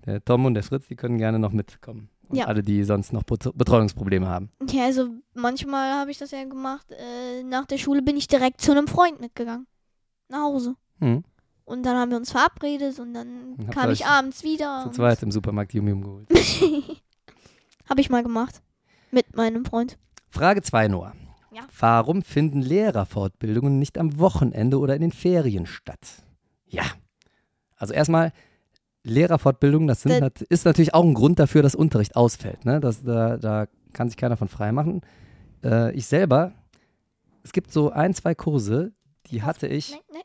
[0.05, 2.09] der Tom und der Fritz, die können gerne noch mitkommen.
[2.33, 2.47] Und Ja.
[2.47, 4.51] alle, die sonst noch Bet- Betreuungsprobleme haben.
[4.71, 6.91] Ja, also manchmal habe ich das ja gemacht.
[6.91, 9.67] Äh, nach der Schule bin ich direkt zu einem Freund mitgegangen.
[10.29, 10.75] Nach Hause.
[10.99, 11.23] Hm.
[11.65, 14.83] Und dann haben wir uns verabredet und dann Und kam ich abends wieder.
[14.85, 16.27] Zu zweit im Supermarkt Yum Yum geholt.
[17.89, 18.63] Habe ich mal gemacht.
[19.11, 19.99] Mit meinem Freund.
[20.31, 21.13] Frage 2, Noah.
[21.53, 21.63] Ja.
[21.79, 26.01] Warum finden Lehrerfortbildungen nicht am Wochenende oder in den Ferien statt?
[26.67, 26.85] Ja.
[27.77, 28.33] Also erstmal,
[29.05, 32.65] Lehrerfortbildungen, das sind, Da- nat ist natürlich auch ein Grund dafür, dass Unterricht ausfällt.
[32.65, 32.81] Ne?
[32.81, 35.01] Das, da, da kann sich keiner von frei machen.
[35.65, 36.53] Äh, ich selber,
[37.43, 38.93] es gibt so ein, zwei Kurse,
[39.27, 39.91] die hatte ich.
[39.91, 40.23] Nein, nein.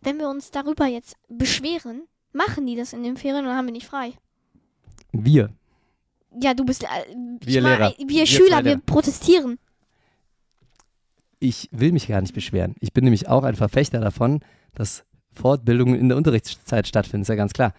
[0.00, 3.72] Wenn wir uns darüber jetzt beschweren, machen die das in den Ferien und haben wir
[3.72, 4.12] nicht frei.
[5.12, 5.50] Wir.
[6.42, 6.84] Ja, du bist.
[6.84, 6.86] Äh,
[7.44, 7.92] Wir Lehrer.
[7.98, 9.58] Wir, Wir Schüler, wir protestieren.
[11.38, 12.74] Ich will mich gar nicht beschweren.
[12.80, 14.40] Ich bin nämlich auch ein Verfechter davon,
[14.74, 15.04] dass
[15.36, 17.22] Fortbildungen in der Unterrichtszeit stattfinden.
[17.22, 17.72] Ist ja ganz klar.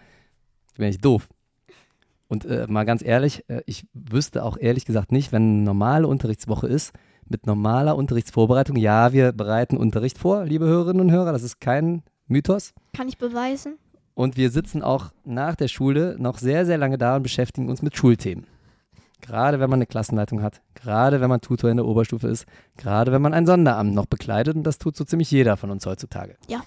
[0.72, 1.28] Ich bin nicht doof.
[2.28, 6.06] Und äh, mal ganz ehrlich, äh, ich wüsste auch ehrlich gesagt nicht, wenn eine normale
[6.06, 6.92] Unterrichtswoche ist,
[7.26, 12.02] mit normaler Unterrichtsvorbereitung, ja, wir bereiten Unterricht vor, liebe Hörerinnen und Hörer, das ist kein
[12.26, 12.74] Mythos.
[12.94, 13.76] Kann ich beweisen?
[14.14, 17.82] Und wir sitzen auch nach der Schule noch sehr, sehr lange da und beschäftigen uns
[17.82, 18.46] mit Schulthemen.
[19.20, 23.12] Gerade wenn man eine Klassenleitung hat, gerade wenn man Tutor in der Oberstufe ist, gerade
[23.12, 26.36] wenn man ein Sonderamt noch bekleidet und das tut so ziemlich jeder von uns heutzutage.
[26.48, 26.62] Ja.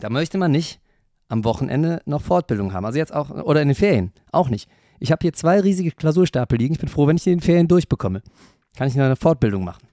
[0.00, 0.80] Da möchte man nicht
[1.28, 2.84] am Wochenende noch Fortbildung haben.
[2.84, 4.68] Also jetzt auch, oder in den Ferien, auch nicht.
[5.00, 6.74] Ich habe hier zwei riesige Klausurstapel liegen.
[6.74, 8.22] Ich bin froh, wenn ich die in den Ferien durchbekomme.
[8.76, 9.86] Kann ich noch eine Fortbildung machen.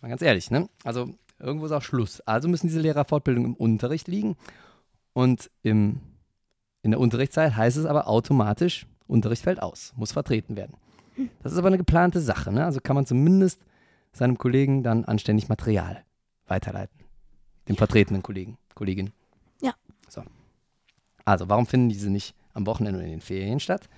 [0.00, 0.68] Mal ganz ehrlich, ne?
[0.84, 2.20] Also irgendwo ist auch Schluss.
[2.22, 4.36] Also müssen diese Lehrerfortbildungen im Unterricht liegen.
[5.12, 6.00] Und im,
[6.82, 10.76] in der Unterrichtszeit heißt es aber automatisch, Unterricht fällt aus, muss vertreten werden.
[11.42, 12.52] Das ist aber eine geplante Sache.
[12.52, 12.64] Ne?
[12.64, 13.60] Also kann man zumindest
[14.12, 16.04] seinem Kollegen dann anständig Material
[16.46, 17.05] weiterleiten.
[17.68, 19.12] Dem vertretenen Kollegen, Kollegin.
[19.60, 19.74] Ja.
[20.08, 20.22] So.
[21.24, 23.88] Also, warum finden diese nicht am Wochenende und in den Ferien statt?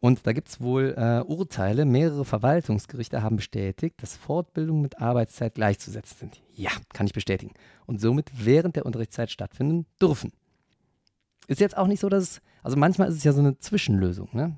[0.00, 1.84] Und da gibt es wohl äh, Urteile.
[1.84, 6.42] Mehrere Verwaltungsgerichte haben bestätigt, dass Fortbildungen mit Arbeitszeit gleichzusetzen sind.
[6.54, 7.52] Ja, kann ich bestätigen.
[7.86, 10.32] Und somit während der Unterrichtszeit stattfinden dürfen.
[11.48, 14.28] Ist jetzt auch nicht so, dass es, also manchmal ist es ja so eine Zwischenlösung,
[14.32, 14.56] ne?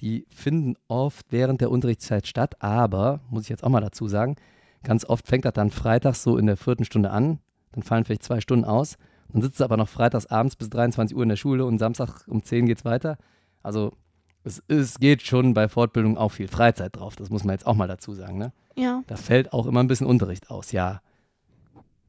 [0.00, 4.36] Die finden oft während der Unterrichtszeit statt, aber, muss ich jetzt auch mal dazu sagen,
[4.82, 7.38] ganz oft fängt das dann freitags so in der vierten Stunde an,
[7.72, 8.96] dann fallen vielleicht zwei Stunden aus,
[9.32, 12.26] dann sitzt du aber noch freitags abends bis 23 Uhr in der Schule und Samstag
[12.26, 13.16] um 10 geht's weiter.
[13.62, 13.92] Also
[14.42, 17.74] es, es geht schon bei Fortbildung auch viel Freizeit drauf, das muss man jetzt auch
[17.74, 18.52] mal dazu sagen, ne?
[18.76, 19.02] Ja.
[19.06, 21.00] Da fällt auch immer ein bisschen Unterricht aus, ja.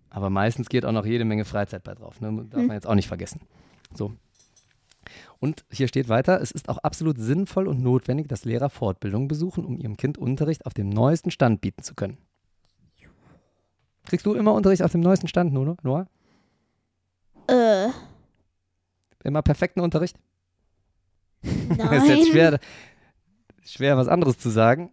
[0.09, 2.19] Aber meistens geht auch noch jede Menge Freizeit bei drauf.
[2.19, 2.45] Ne?
[2.49, 3.41] Darf man jetzt auch nicht vergessen.
[3.93, 4.13] So.
[5.39, 9.65] Und hier steht weiter, es ist auch absolut sinnvoll und notwendig, dass Lehrer Fortbildungen besuchen,
[9.65, 12.17] um ihrem Kind Unterricht auf dem neuesten Stand bieten zu können.
[14.05, 15.77] Kriegst du immer Unterricht auf dem neuesten Stand, Noah?
[15.83, 16.07] Noah?
[17.47, 17.89] Äh.
[19.23, 20.17] immer perfekten Unterricht?
[21.41, 21.93] Nein.
[21.93, 22.59] ist jetzt schwer,
[23.63, 24.91] schwer, was anderes zu sagen.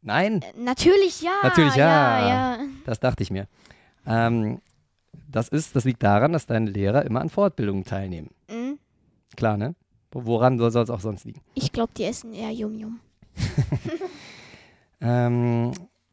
[0.00, 1.32] Nein, Äh, Natürlich ja.
[1.42, 2.20] Natürlich ja.
[2.20, 2.58] Ja, ja.
[2.84, 3.48] das dachte ich mir.
[4.06, 4.60] Ähm,
[5.28, 8.30] das, ist, das liegt daran, dass deine Lehrer immer an Fortbildungen teilnehmen.
[8.48, 8.78] Hm?
[9.36, 9.74] Klar, ne?
[10.12, 11.42] Woran soll es auch sonst liegen?
[11.54, 13.00] Ich glaube, die essen eher Yum-Yum.
[15.00, 15.72] Ähm,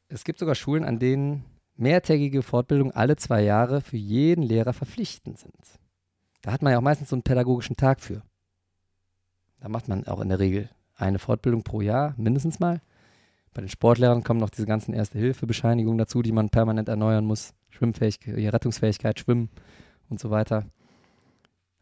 [0.10, 1.44] es gibt sogar Schulen, an denen
[1.78, 5.56] mehrtägige Fortbildungen alle zwei Jahre für jeden Lehrer verpflichtend sind.
[6.42, 8.22] Da hat man ja auch meistens so einen pädagogischen Tag für.
[9.60, 12.82] Da macht man auch in der Regel eine Fortbildung pro Jahr, mindestens mal.
[13.54, 17.54] Bei den Sportlehrern kommen noch diese ganzen Erste-Hilfe-Bescheinigungen dazu, die man permanent erneuern muss.
[17.70, 19.50] Schwimmfähigkeit, Rettungsfähigkeit, Schwimmen
[20.10, 20.66] und so weiter.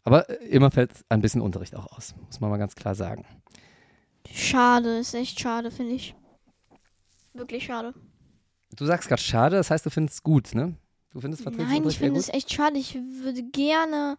[0.03, 3.25] Aber äh, immer fällt ein bisschen Unterricht auch aus, muss man mal ganz klar sagen.
[4.31, 6.15] Schade, ist echt schade, finde ich.
[7.33, 7.93] Wirklich schade.
[8.75, 10.75] Du sagst gerade schade, das heißt, du findest es gut, ne?
[11.11, 12.77] Du findest Nein, ich finde es echt schade.
[12.77, 14.17] Ich würde gerne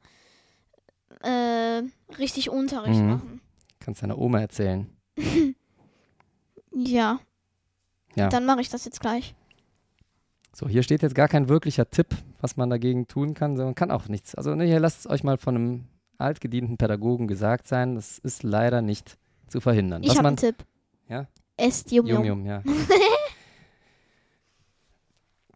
[1.22, 1.82] äh,
[2.18, 3.08] richtig Unterricht Mhm.
[3.10, 3.40] machen.
[3.80, 4.86] Kannst deiner Oma erzählen.
[6.76, 7.20] Ja.
[8.16, 8.28] Ja.
[8.30, 9.36] Dann mache ich das jetzt gleich.
[10.52, 12.08] So, hier steht jetzt gar kein wirklicher Tipp,
[12.40, 14.34] was man dagegen tun kann, sondern man kann auch nichts.
[14.34, 15.84] Also ne, hier lasst es euch mal von einem
[16.18, 20.02] altgedienten Pädagogen gesagt sein, das ist leider nicht zu verhindern.
[20.02, 20.64] Ich habe einen Tipp.
[21.08, 21.28] Ja?
[21.56, 22.44] Esst Yum Jum, Yum.
[22.44, 22.62] Jum, ja.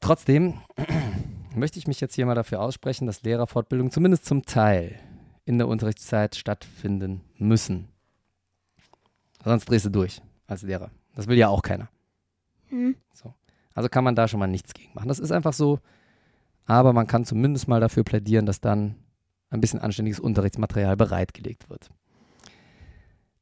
[0.09, 0.55] Trotzdem
[1.55, 4.99] möchte ich mich jetzt hier mal dafür aussprechen, dass Lehrerfortbildungen zumindest zum Teil
[5.45, 7.89] in der Unterrichtszeit stattfinden müssen.
[9.45, 10.91] Sonst drehst du durch als Lehrer.
[11.15, 11.91] Das will ja auch keiner.
[12.69, 12.97] Hm.
[13.75, 15.09] Also kann man da schon mal nichts gegen machen.
[15.09, 15.79] Das ist einfach so.
[16.65, 18.95] Aber man kann zumindest mal dafür plädieren, dass dann
[19.51, 21.91] ein bisschen anständiges Unterrichtsmaterial bereitgelegt wird.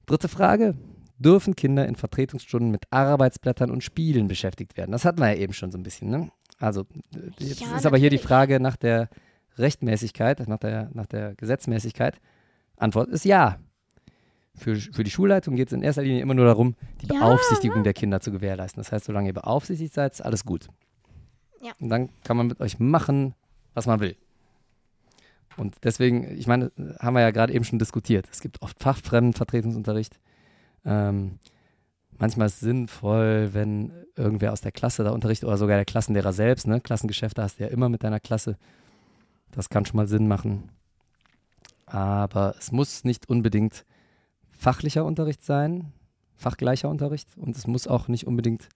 [0.04, 0.74] Dritte Frage.
[1.18, 4.90] Dürfen Kinder in Vertretungsstunden mit Arbeitsblättern und Spielen beschäftigt werden?
[4.90, 6.10] Das hatten wir ja eben schon so ein bisschen.
[6.10, 6.32] Ne?
[6.58, 6.82] Also
[7.14, 8.18] äh, jetzt Ja, ist aber hier die.
[8.18, 9.08] Frage nach der
[9.58, 12.20] Rechtmäßigkeit, nach der, nach der Gesetzmäßigkeit.
[12.76, 13.58] Antwort ist ja.
[14.54, 17.84] Für, für die Schulleitung geht es in erster Linie immer nur darum, die Ja, Beaufsichtigung
[17.84, 18.80] der Kinder zu gewährleisten.
[18.82, 20.68] Das heißt, solange ihr beaufsichtigt seid, ist alles gut.
[21.60, 21.72] Ja.
[21.78, 23.34] Und dann kann man mit euch machen,
[23.74, 24.16] was man will.
[25.58, 28.26] Und deswegen, ich meine, haben wir ja gerade eben schon diskutiert.
[28.30, 30.18] Es gibt oft Fachfremdenvertretungsunterricht.
[30.84, 31.38] Ähm,
[32.18, 36.32] manchmal ist es sinnvoll, wenn irgendwer aus der Klasse da unterrichtet oder sogar der Klassenlehrer
[36.32, 36.66] selbst.
[36.66, 36.80] Ne?
[36.80, 38.56] Klassengeschäfte hast du ja immer mit deiner Klasse.
[39.52, 40.70] Das kann schon mal Sinn machen.
[41.86, 43.84] Aber es muss nicht unbedingt
[44.50, 45.92] fachlicher Unterricht sein,
[46.34, 48.68] fachgleicher Unterricht und es muss auch nicht unbedingt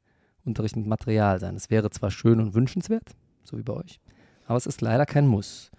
[0.44, 1.56] Unterricht mit Material sein.
[1.56, 3.10] Es wäre zwar schön und wünschenswert,
[3.44, 4.00] so wie bei euch,
[4.46, 5.70] aber es ist leider kein Muss.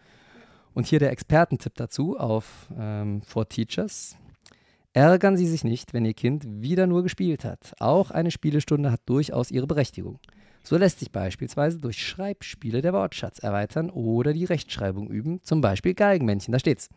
[0.73, 4.17] Und hier der Expertentipp dazu auf ähm, For Teachers.
[4.93, 7.73] Ärgern Sie sich nicht, wenn Ihr Kind wieder nur gespielt hat.
[7.79, 10.19] Auch eine Spielestunde hat durchaus ihre Berechtigung.
[10.63, 15.93] So lässt sich beispielsweise durch Schreibspiele der Wortschatz erweitern oder die Rechtschreibung üben, zum Beispiel
[15.93, 16.89] Galgenmännchen, da steht's.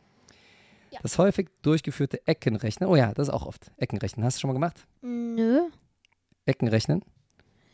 [0.91, 0.99] Ja.
[1.03, 3.71] Das häufig durchgeführte Eckenrechnen, oh ja, das ist auch oft.
[3.79, 4.87] Eckenrechnen, hast du schon mal gemacht?
[5.03, 5.61] Nö.
[6.47, 7.03] Eckenrechnen,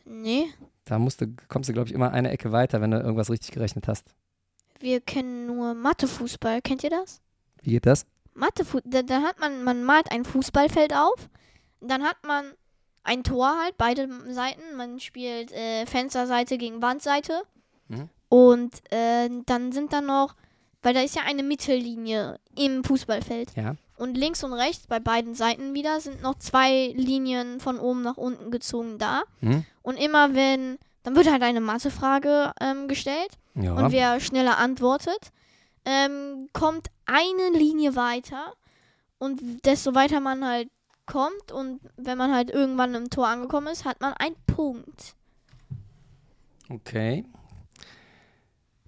[0.05, 0.45] Nee.
[0.85, 3.51] da musst du, kommst du, glaube ich, immer eine Ecke weiter, wenn du irgendwas richtig
[3.51, 4.07] gerechnet hast.
[4.79, 6.61] Wir kennen nur Mathefußball.
[6.61, 7.21] Kennt ihr das?
[7.61, 8.05] Wie geht das?
[8.33, 8.81] Mathefußball.
[8.85, 11.29] Da, da hat man, man malt ein Fußballfeld auf.
[11.79, 12.45] Dann hat man
[13.03, 14.75] ein Tor halt, beide Seiten.
[14.75, 17.41] Man spielt äh, Fensterseite gegen Wandseite.
[17.87, 18.09] Mhm.
[18.29, 20.35] Und äh, dann sind da noch,
[20.81, 23.55] weil da ist ja eine Mittellinie im Fußballfeld.
[23.55, 23.75] Ja.
[23.97, 28.17] Und links und rechts bei beiden Seiten wieder sind noch zwei Linien von oben nach
[28.17, 29.23] unten gezogen da.
[29.41, 29.63] Hm?
[29.83, 33.37] Und immer wenn, dann wird halt eine Mathefrage ähm, gestellt.
[33.53, 33.73] Ja.
[33.73, 35.31] Und wer schneller antwortet,
[35.85, 38.53] ähm, kommt eine Linie weiter.
[39.19, 40.69] Und desto weiter man halt
[41.05, 45.15] kommt und wenn man halt irgendwann im Tor angekommen ist, hat man einen Punkt.
[46.69, 47.25] Okay.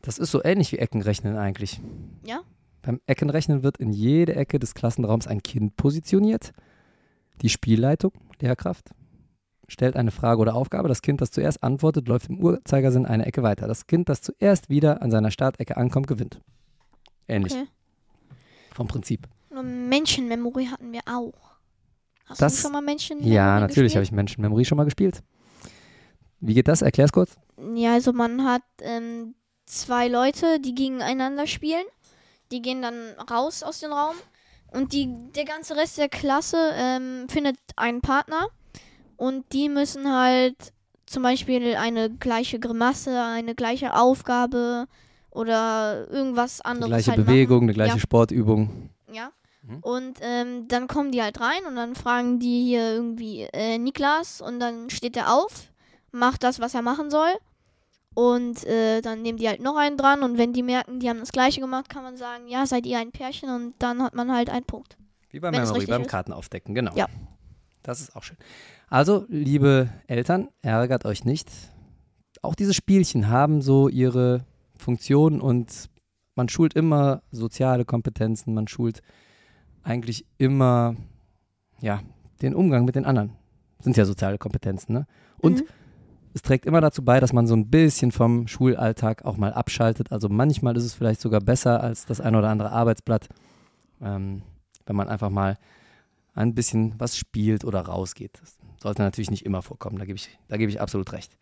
[0.02, 1.82] Das ist so ähnlich wie Eckenrechnen eigentlich.
[2.26, 2.42] Ja?
[2.82, 6.52] Beim Eckenrechnen wird in jede Ecke des Klassenraums ein Kind positioniert.
[7.42, 8.92] Die Spielleitung, Lehrkraft,
[9.68, 10.88] stellt eine Frage oder Aufgabe.
[10.88, 13.68] Das Kind, das zuerst antwortet, läuft im Uhrzeigersinn eine Ecke weiter.
[13.68, 16.42] Das Kind, das zuerst wieder an seiner Startecke ankommt, gewinnt.
[17.28, 17.68] Ähnlich Okay.
[18.74, 19.28] Vom Prinzip.
[19.52, 21.34] Menschenmemory hatten wir auch.
[22.26, 25.22] Hast Das- du schon mal Menschenmemory Ja, natürlich habe ich Menschenmemory schon mal gespielt.
[26.40, 26.82] Wie geht das?
[26.82, 27.38] Erklär's kurz.
[27.76, 31.86] Ja, also man hat ähm, zwei Leute, die gegeneinander spielen.
[32.52, 32.96] Die gehen dann
[33.30, 34.16] raus aus dem Raum.
[34.72, 38.48] Und die, der ganze Rest der Klasse ähm, findet einen Partner.
[39.18, 40.74] Und die müssen halt
[41.06, 44.88] zum Beispiel eine gleiche Grimasse, eine gleiche Aufgabe
[45.34, 46.90] oder irgendwas anderes.
[46.90, 48.00] gleiche halt Bewegung, eine gleiche Ja.
[48.00, 48.68] Sportübung.
[48.68, 48.90] Machen.
[49.12, 49.32] Ja.
[49.64, 49.78] Mhm.
[49.80, 54.42] Und ähm, dann kommen die halt rein und dann fragen die hier irgendwie äh, Niklas
[54.42, 55.72] und dann steht er auf,
[56.12, 57.32] macht das, was er machen soll.
[58.16, 61.20] Und äh, dann nehmen die halt noch einen dran und wenn die merken, die haben
[61.20, 64.32] das gleiche gemacht, kann man sagen, ja, seid ihr ein Pärchen und dann hat man
[64.32, 64.98] halt einen Punkt.
[65.32, 66.06] Wie bei Wenn es Memory, beim.
[66.06, 66.94] Kartenaufdecken, genau.
[66.96, 67.08] Ja.
[67.82, 68.38] Das ist auch schön.
[68.88, 71.50] Also, liebe Eltern, ärgert euch nicht.
[72.44, 74.46] Auch diese Spielchen haben so ihre
[74.84, 75.90] Funktion und
[76.36, 79.02] man schult immer soziale Kompetenzen, man schult
[79.84, 80.96] eigentlich immer,
[81.80, 82.02] ja,
[82.42, 83.32] den Umgang mit den anderen.
[83.80, 85.08] Sind ja soziale Kompetenzen, ne?
[85.40, 85.66] Und Mhm.
[86.34, 90.12] es trägt immer dazu bei, dass man so ein bisschen vom Schulalltag auch mal abschaltet.
[90.12, 93.28] Also manchmal ist es vielleicht sogar besser als das ein oder andere Arbeitsblatt,
[94.02, 94.42] ähm,
[94.86, 95.58] wenn man einfach mal
[96.34, 98.40] ein bisschen was spielt oder rausgeht.
[98.42, 101.38] Das sollte natürlich nicht immer vorkommen, da gebe ich, da gebe ich absolut recht.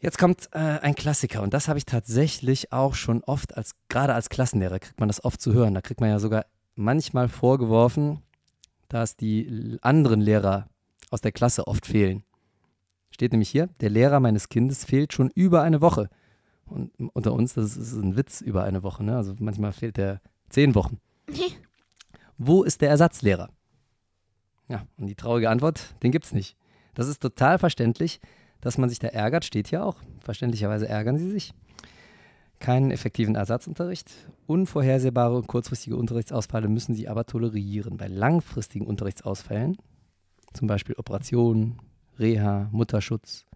[0.00, 4.14] Jetzt kommt äh, ein Klassiker und das habe ich tatsächlich auch schon oft als, gerade
[4.14, 5.74] als Klassenlehrer kriegt man das oft zu hören.
[5.74, 6.46] Da kriegt man ja sogar
[6.76, 8.22] manchmal vorgeworfen,
[8.88, 10.68] dass die anderen Lehrer
[11.10, 12.22] aus der Klasse oft fehlen.
[13.10, 16.08] Steht nämlich hier, der Lehrer meines Kindes fehlt schon über eine Woche.
[16.66, 19.16] Und unter uns, das ist ein Witz über eine Woche, ne?
[19.16, 20.20] Also manchmal fehlt der
[20.50, 21.00] zehn Wochen.
[22.36, 23.48] Wo ist der Ersatzlehrer?
[24.68, 26.56] Ja, und die traurige Antwort, den gibt's nicht.
[26.94, 28.20] Das ist total verständlich,
[28.60, 29.96] dass man sich da ärgert, steht hier auch.
[30.20, 31.52] Verständlicherweise ärgern sie sich.
[32.58, 34.10] Keinen effektiven Ersatzunterricht.
[34.46, 37.96] Unvorhersehbare und kurzfristige Unterrichtsausfälle müssen sie aber tolerieren.
[37.96, 39.76] Bei langfristigen Unterrichtsausfällen,
[40.54, 41.78] zum Beispiel Operationen,
[42.18, 43.46] Reha, Mutterschutz,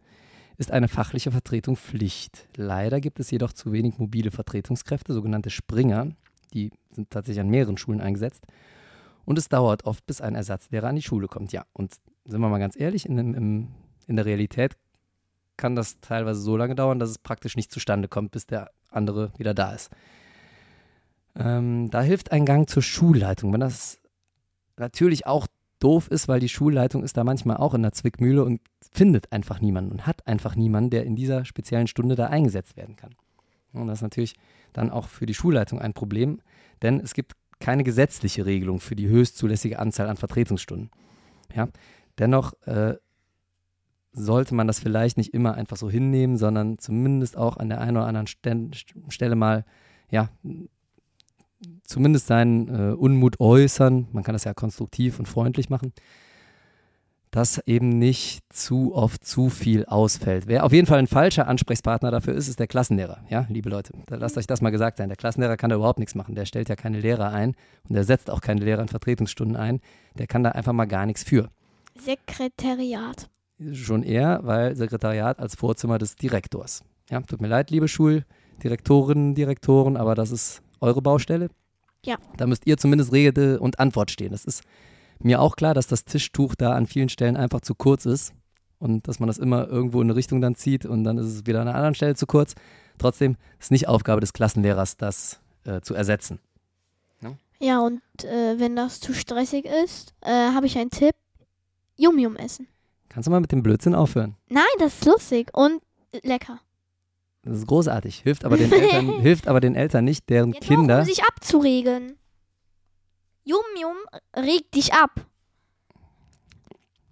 [0.56, 2.46] ist eine fachliche Vertretung Pflicht.
[2.56, 6.12] Leider gibt es jedoch zu wenig mobile Vertretungskräfte, sogenannte Springer,
[6.54, 8.46] die sind tatsächlich an mehreren Schulen eingesetzt.
[9.24, 11.52] Und es dauert oft, bis ein Ersatzlehrer an die Schule kommt.
[11.52, 11.94] Ja, und
[12.24, 13.68] sind wir mal ganz ehrlich, in, im,
[14.06, 14.76] in der Realität
[15.62, 19.30] kann das teilweise so lange dauern, dass es praktisch nicht zustande kommt, bis der andere
[19.38, 19.90] wieder da ist.
[21.36, 23.52] Ähm, da hilft ein Gang zur Schulleitung.
[23.52, 24.00] Wenn das
[24.76, 25.46] natürlich auch
[25.78, 28.60] doof ist, weil die Schulleitung ist da manchmal auch in der Zwickmühle und
[28.90, 32.96] findet einfach niemanden und hat einfach niemanden, der in dieser speziellen Stunde da eingesetzt werden
[32.96, 33.14] kann.
[33.72, 34.34] Und das ist natürlich
[34.72, 36.40] dann auch für die Schulleitung ein Problem,
[36.82, 40.90] denn es gibt keine gesetzliche Regelung für die höchstzulässige Anzahl an Vertretungsstunden.
[41.54, 41.68] Ja?
[42.18, 42.96] Dennoch äh,
[44.12, 47.96] sollte man das vielleicht nicht immer einfach so hinnehmen, sondern zumindest auch an der einen
[47.96, 48.70] oder anderen Stel
[49.08, 49.64] Stelle mal,
[50.10, 50.28] ja,
[51.84, 54.08] zumindest seinen äh, Unmut äußern.
[54.12, 55.92] Man kann das ja konstruktiv und freundlich machen,
[57.30, 60.46] dass eben nicht zu oft zu viel ausfällt.
[60.46, 63.24] Wer auf jeden Fall ein falscher Ansprechpartner dafür ist, ist der Klassenlehrer.
[63.30, 65.08] Ja, liebe Leute, da lasst euch das mal gesagt sein.
[65.08, 66.34] Der Klassenlehrer kann da überhaupt nichts machen.
[66.34, 67.54] Der stellt ja keine Lehrer ein
[67.88, 69.80] und der setzt auch keine Lehrer in Vertretungsstunden ein.
[70.18, 71.48] Der kann da einfach mal gar nichts für.
[71.98, 73.30] Sekretariat.
[73.72, 76.82] Schon eher, weil Sekretariat als Vorzimmer des Direktors.
[77.10, 81.48] Ja, tut mir leid, liebe Schuldirektorinnen, Direktoren, aber das ist eure Baustelle.
[82.04, 82.16] Ja.
[82.36, 84.32] Da müsst ihr zumindest Rede und Antwort stehen.
[84.32, 84.62] Das ist
[85.20, 88.34] mir auch klar, dass das Tischtuch da an vielen Stellen einfach zu kurz ist
[88.78, 91.46] und dass man das immer irgendwo in eine Richtung dann zieht und dann ist es
[91.46, 92.54] wieder an einer anderen Stelle zu kurz.
[92.98, 96.40] Trotzdem ist nicht Aufgabe des Klassenlehrers, das äh, zu ersetzen.
[97.62, 101.14] Ja, und äh, wenn das zu stressig ist, äh, habe ich einen Tipp.
[101.96, 102.66] Yum-Yum essen.
[103.12, 104.36] Kannst du mal mit dem Blödsinn aufhören?
[104.48, 105.80] Nein, das ist lustig und
[106.22, 106.58] lecker.
[107.42, 108.20] Das ist großartig.
[108.20, 110.98] Hilft aber den Eltern, hilft aber den Eltern nicht, deren Ja, doch, Kinder.
[111.00, 112.16] um sich abzuregen.
[113.44, 113.96] Yum-Yum
[114.36, 115.26] regt dich ab.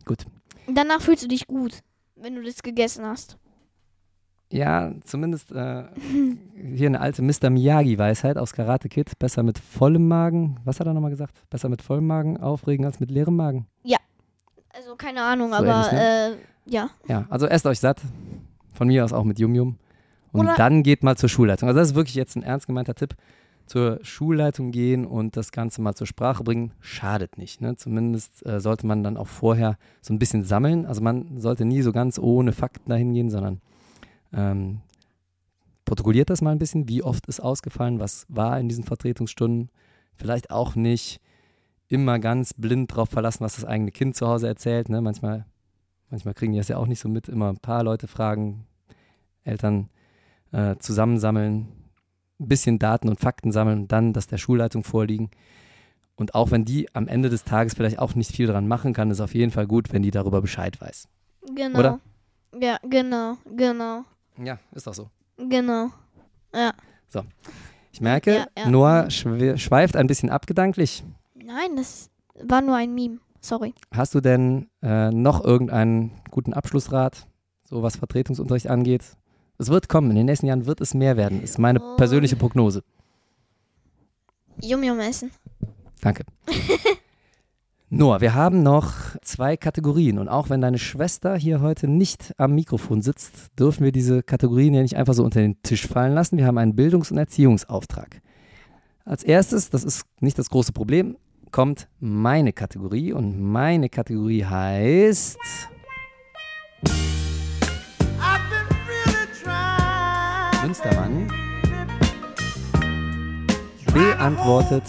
[0.07, 0.25] Gut.
[0.73, 1.81] Danach fühlst du dich gut,
[2.15, 3.37] wenn du das gegessen hast.
[4.53, 5.85] Ja, zumindest äh,
[6.75, 7.51] hier eine alte Mr.
[7.51, 9.19] Miyagi-Weisheit aus Karate Kid.
[9.19, 11.35] Besser mit vollem Magen, was hat er nochmal gesagt?
[11.51, 13.67] Besser mit vollem Magen aufregen als mit leerem Magen.
[14.75, 16.91] Also keine Ahnung, So aber ähnlich, äh, ja.
[17.09, 18.01] Ja, also esst euch satt.
[18.73, 19.77] Von mir aus auch mit Yum Yum.
[20.33, 21.69] Und Oder- dann geht mal zur Schulleitung.
[21.69, 23.15] Also das ist wirklich jetzt ein ernst gemeinter Tipp.
[23.67, 27.61] Zur Schulleitung gehen und das Ganze mal zur Sprache bringen, schadet nicht.
[27.61, 27.77] Ne?
[27.77, 30.87] Zumindest äh, sollte man dann auch vorher so ein bisschen sammeln.
[30.87, 33.61] Also man sollte nie so ganz ohne Fakten dahin gehen, sondern
[34.33, 34.81] ähm,
[35.85, 36.89] protokolliert das mal ein bisschen.
[36.89, 38.01] Wie oft ist ausgefallen?
[38.01, 39.71] Was war in diesen Vertretungsstunden?
[40.17, 41.21] Vielleicht auch nicht
[41.91, 44.89] immer ganz blind drauf verlassen, was das eigene Kind zu Hause erzählt.
[44.89, 45.01] Ne?
[45.03, 45.45] Manchmal,
[46.09, 47.29] manchmal kriegen die das ja auch nicht so mit.
[47.29, 48.67] Immer ein paar Leute fragen,
[49.45, 49.91] Eltern
[50.53, 51.69] äh, zusammensammeln,
[52.39, 55.31] ein bisschen Daten und Fakten sammeln und dann das der Schulleitung vorliegen.
[56.17, 59.11] Und auch wenn die am Ende des Tages vielleicht auch nicht viel dran machen kann,
[59.11, 61.09] ist auf jeden Fall gut, wenn die darüber Bescheid weiß.
[61.55, 61.79] Genau.
[61.79, 62.01] Oder?
[62.61, 64.05] Ja, genau, genau,
[64.43, 65.09] Ja, ist doch so.
[65.39, 65.89] genau.
[67.93, 68.69] Ich merke, Ja, ja.
[68.69, 71.05] Noah schwe- schweift ein bisschen abgedanklich.
[71.53, 72.11] Nein, das
[72.45, 73.19] war nur ein Meme.
[73.41, 73.75] Sorry.
[73.93, 77.27] Hast du denn äh, noch irgendeinen guten Abschlussrat,
[77.65, 79.17] so was Vertretungsunterricht angeht?
[79.59, 81.97] Es wird kommen, in den nächsten Jahren wird es mehr werden, ist meine Oh.
[81.97, 82.83] persönliche Prognose.
[84.63, 85.31] Yum-Yum essen.
[86.03, 86.25] Danke.
[87.93, 88.93] Noah, wir haben noch
[89.23, 93.91] zwei Kategorien und auch wenn deine Schwester hier heute nicht am Mikrofon sitzt, dürfen wir
[93.91, 96.39] diese Kategorien ja nicht einfach so unter den Tisch fallen lassen.
[96.39, 98.23] Wir haben einen Bildungs- und Erziehungsauftrag.
[99.05, 101.17] Als erstes, das ist nicht das große Problem,
[101.51, 105.39] kommt meine Kategorie und meine Kategorie heißt
[110.63, 111.27] Münstermann
[113.93, 114.85] beantwortet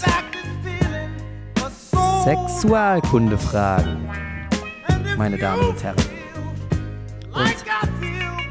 [2.24, 4.08] Sexualkundefragen,
[5.18, 5.98] meine Damen und Herren.
[7.34, 7.56] Und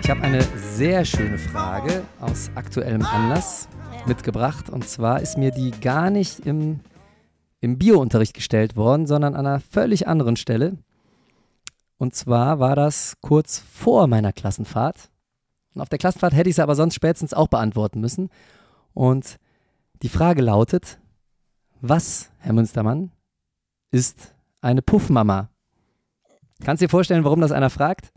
[0.03, 3.69] ich habe eine sehr schöne Frage aus aktuellem Anlass
[4.07, 4.69] mitgebracht.
[4.71, 6.81] Und zwar ist mir die gar nicht im,
[7.61, 10.79] im Biounterricht gestellt worden, sondern an einer völlig anderen Stelle.
[11.99, 15.11] Und zwar war das kurz vor meiner Klassenfahrt.
[15.75, 18.31] Und auf der Klassenfahrt hätte ich sie aber sonst spätestens auch beantworten müssen.
[18.95, 19.37] Und
[20.03, 20.99] die Frage lautet,
[21.83, 23.13] was, Herr Münstermann,
[23.91, 25.49] ist eine Puffmama?
[26.65, 28.13] Kannst du dir vorstellen, warum das einer fragt?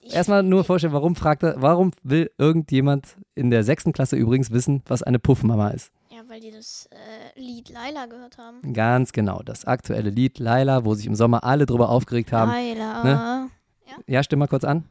[0.00, 4.50] Ich- Erstmal nur vorstellen, warum fragt er, warum will irgendjemand in der sechsten Klasse übrigens
[4.52, 5.90] wissen, was eine Puffmama ist?
[6.10, 6.96] Ja, weil die das äh,
[7.36, 8.72] Lied Laila gehört haben.
[8.72, 12.50] Ganz genau, das aktuelle Lied Laila, wo sich im Sommer alle drüber aufgeregt haben.
[12.50, 13.04] Laila.
[13.04, 13.50] ne?
[14.06, 14.84] Ja, stimm mal kurz an.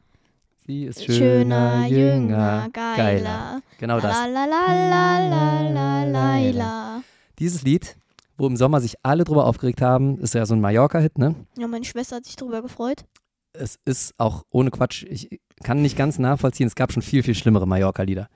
[0.66, 3.62] Sie ist schöner, jünger, geiler.
[3.78, 4.16] Genau das.
[4.16, 7.02] La la la la la la Laila.
[7.38, 7.96] Dieses Lied,
[8.36, 11.36] wo im Sommer sich alle drüber aufgeregt haben, ist ja so ein Mallorca-Hit, ne?
[11.56, 13.04] Ja, meine Schwester hat sich drüber gefreut.
[13.52, 17.34] Es ist auch ohne Quatsch, ich kann nicht ganz nachvollziehen, es gab schon viel, viel
[17.34, 18.28] schlimmere Mallorca-Lieder.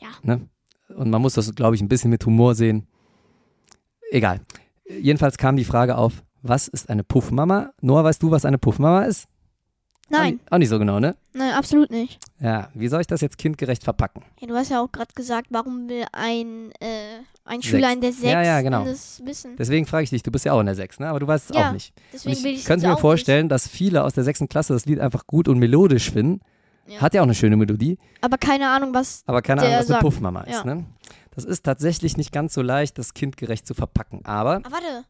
[0.00, 0.08] Ja.
[0.22, 0.48] Ne?
[0.88, 2.86] Und man muss das, glaube ich, ein bisschen mit Humor sehen.
[4.14, 4.40] Egal.
[4.88, 7.72] Jedenfalls kam die Frage auf, was ist eine Puffmama?
[7.80, 9.26] Noah, weißt du, was eine Puffmama ist?
[10.08, 11.16] Nein, nicht, auch nicht so genau, ne?
[11.32, 12.20] nein, absolut nicht.
[12.38, 14.22] Ja, wie soll ich das jetzt kindgerecht verpacken?
[14.38, 18.10] Ja, du hast ja auch gerade gesagt, warum will ein, äh, ein Schüler in der
[18.10, 18.20] Sechs.
[18.20, 18.84] 6 Ja, ja, genau.
[18.84, 19.56] das wissen?
[19.56, 21.08] Deswegen frage ich dich, du bist ja auch in der 6, ne?
[21.08, 21.92] aber du weißt es Ja, auch nicht.
[21.96, 24.44] Und Deswegen will ich ich könnte mir vorstellen, dass viele aus der 6.
[24.48, 26.40] Klasse das Lied einfach gut und melodisch finden.
[26.86, 27.00] Ja.
[27.00, 29.22] Hat ja auch eine schöne Melodie, Aber keine Ahnung, was.
[29.26, 30.52] aber keine Der Ahnung, was eine sagt- Puffmama ist.
[30.52, 30.64] ja.
[30.64, 30.84] Ne?
[31.34, 34.24] Das ist tatsächlich nicht ganz so leicht, das kindgerecht zu verpacken.
[34.24, 35.04] Aber Ah, warte.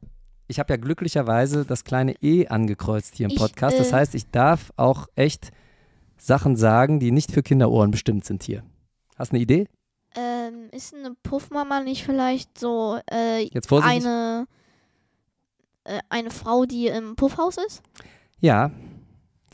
[0.48, 3.78] ich habe ja glücklicherweise das kleine E angekreuzt hier im Ich, Podcast.
[3.78, 5.50] Das äh, heißt, ich darf auch echt
[6.16, 8.62] Sachen sagen, die nicht für Kinderohren bestimmt sind hier.
[9.16, 9.66] Hast du eine Idee?
[10.16, 13.48] Ähm, ist eine Puffmama nicht vielleicht so äh,
[13.82, 14.46] eine,
[15.84, 17.82] äh, eine Frau, die im Puffhaus ist?
[18.40, 18.70] Ja,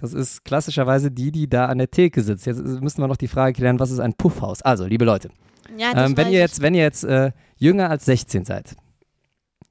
[0.01, 2.47] das ist klassischerweise die, die da an der Theke sitzt.
[2.47, 4.63] Jetzt müssen wir noch die Frage klären, was ist ein Puffhaus?
[4.63, 5.31] Also, liebe Leute,
[5.77, 8.77] Ja, ähm, wenn ihr jetzt, wenn ihr jetzt äh, jünger als 16 seid,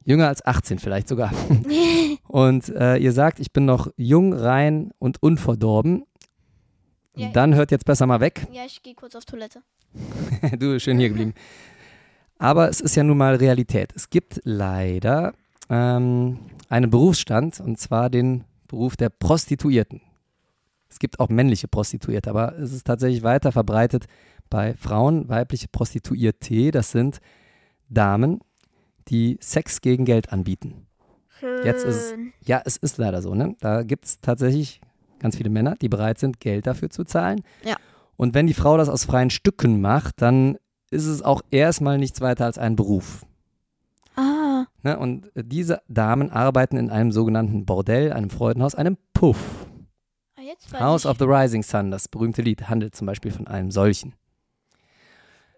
[0.06, 1.32] jünger als 18 vielleicht sogar,
[2.28, 6.04] und äh, ihr sagt, ich bin noch jung, rein und unverdorben,
[7.16, 7.30] Ja.
[7.32, 8.46] dann hört jetzt besser mal weg.
[8.52, 9.62] Ja, ich gehe kurz auf Toilette.
[10.60, 11.34] du, schön hier geblieben.
[12.38, 13.92] Aber es ist ja nun mal Realität.
[13.96, 15.34] Es gibt leider
[15.70, 16.38] ähm,
[16.70, 20.02] einen Berufsstand, und zwar den Beruf der Prostituierten.
[20.90, 24.06] Es gibt auch männliche Prostituierte, aber es ist tatsächlich weiter verbreitet
[24.50, 26.72] bei Frauen, weibliche Prostituierte.
[26.72, 27.20] Das sind
[27.90, 28.40] Damen,
[29.08, 30.88] die Sex gegen Geld anbieten.
[31.64, 32.16] Jetzt ist.
[32.44, 33.56] Ja, es ist leider so, ne?
[33.62, 34.82] Da gibt es tatsächlich
[35.20, 37.42] ganz viele Männer, die bereit sind, Geld dafür zu zahlen.
[37.64, 37.78] Ja.
[38.18, 40.58] Und wenn die Frau das aus freien Stücken macht, dann
[40.92, 43.26] ist es auch erstmal nichts weiter als ein Beruf.
[44.16, 44.98] Ah, Ne?
[44.98, 49.68] Und diese Damen arbeiten in einem sogenannten Bordell, einem Freudenhaus, einem Puff.
[50.80, 54.14] House of the Rising Sun, das berühmte Lied, handelt zum Beispiel von einem solchen.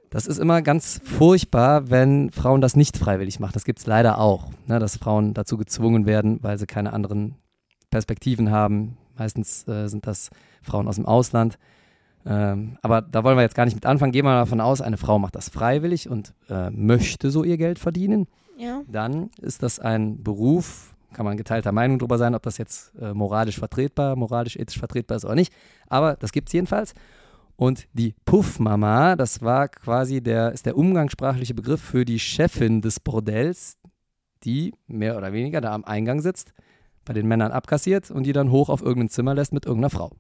[0.10, 3.54] Das ist immer ganz furchtbar, wenn Frauen das nicht freiwillig machen.
[3.54, 7.36] Das gibt es leider auch, ne, dass Frauen dazu gezwungen werden, weil sie keine anderen
[7.90, 8.98] Perspektiven haben.
[9.18, 10.30] Meistens äh, sind das
[10.62, 11.58] Frauen aus dem Ausland.
[12.26, 14.12] Ähm, aber da wollen wir jetzt gar nicht mit anfangen.
[14.12, 17.58] Gehen wir mal davon aus, eine Frau macht das freiwillig und äh, möchte so ihr
[17.58, 18.28] Geld verdienen
[18.58, 18.82] Ja.
[18.88, 23.14] dann ist das ein Beruf, kann man geteilter Meinung drüber sein, ob das jetzt äh,
[23.14, 25.54] moralisch vertretbar, moralisch ethisch vertretbar ist oder nicht.
[25.88, 26.94] Aber das gibt es jedenfalls.
[27.56, 33.00] Und die Puffmama, das war quasi der, ist der umgangssprachliche Begriff für die Chefin des
[33.00, 33.78] Bordells,
[34.44, 36.54] die mehr oder weniger da am Eingang sitzt,
[37.06, 40.12] bei den Männern abkassiert und die dann hoch auf irgendein Zimmer lässt mit irgendeiner Frau.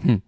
[0.00, 0.22] Hm.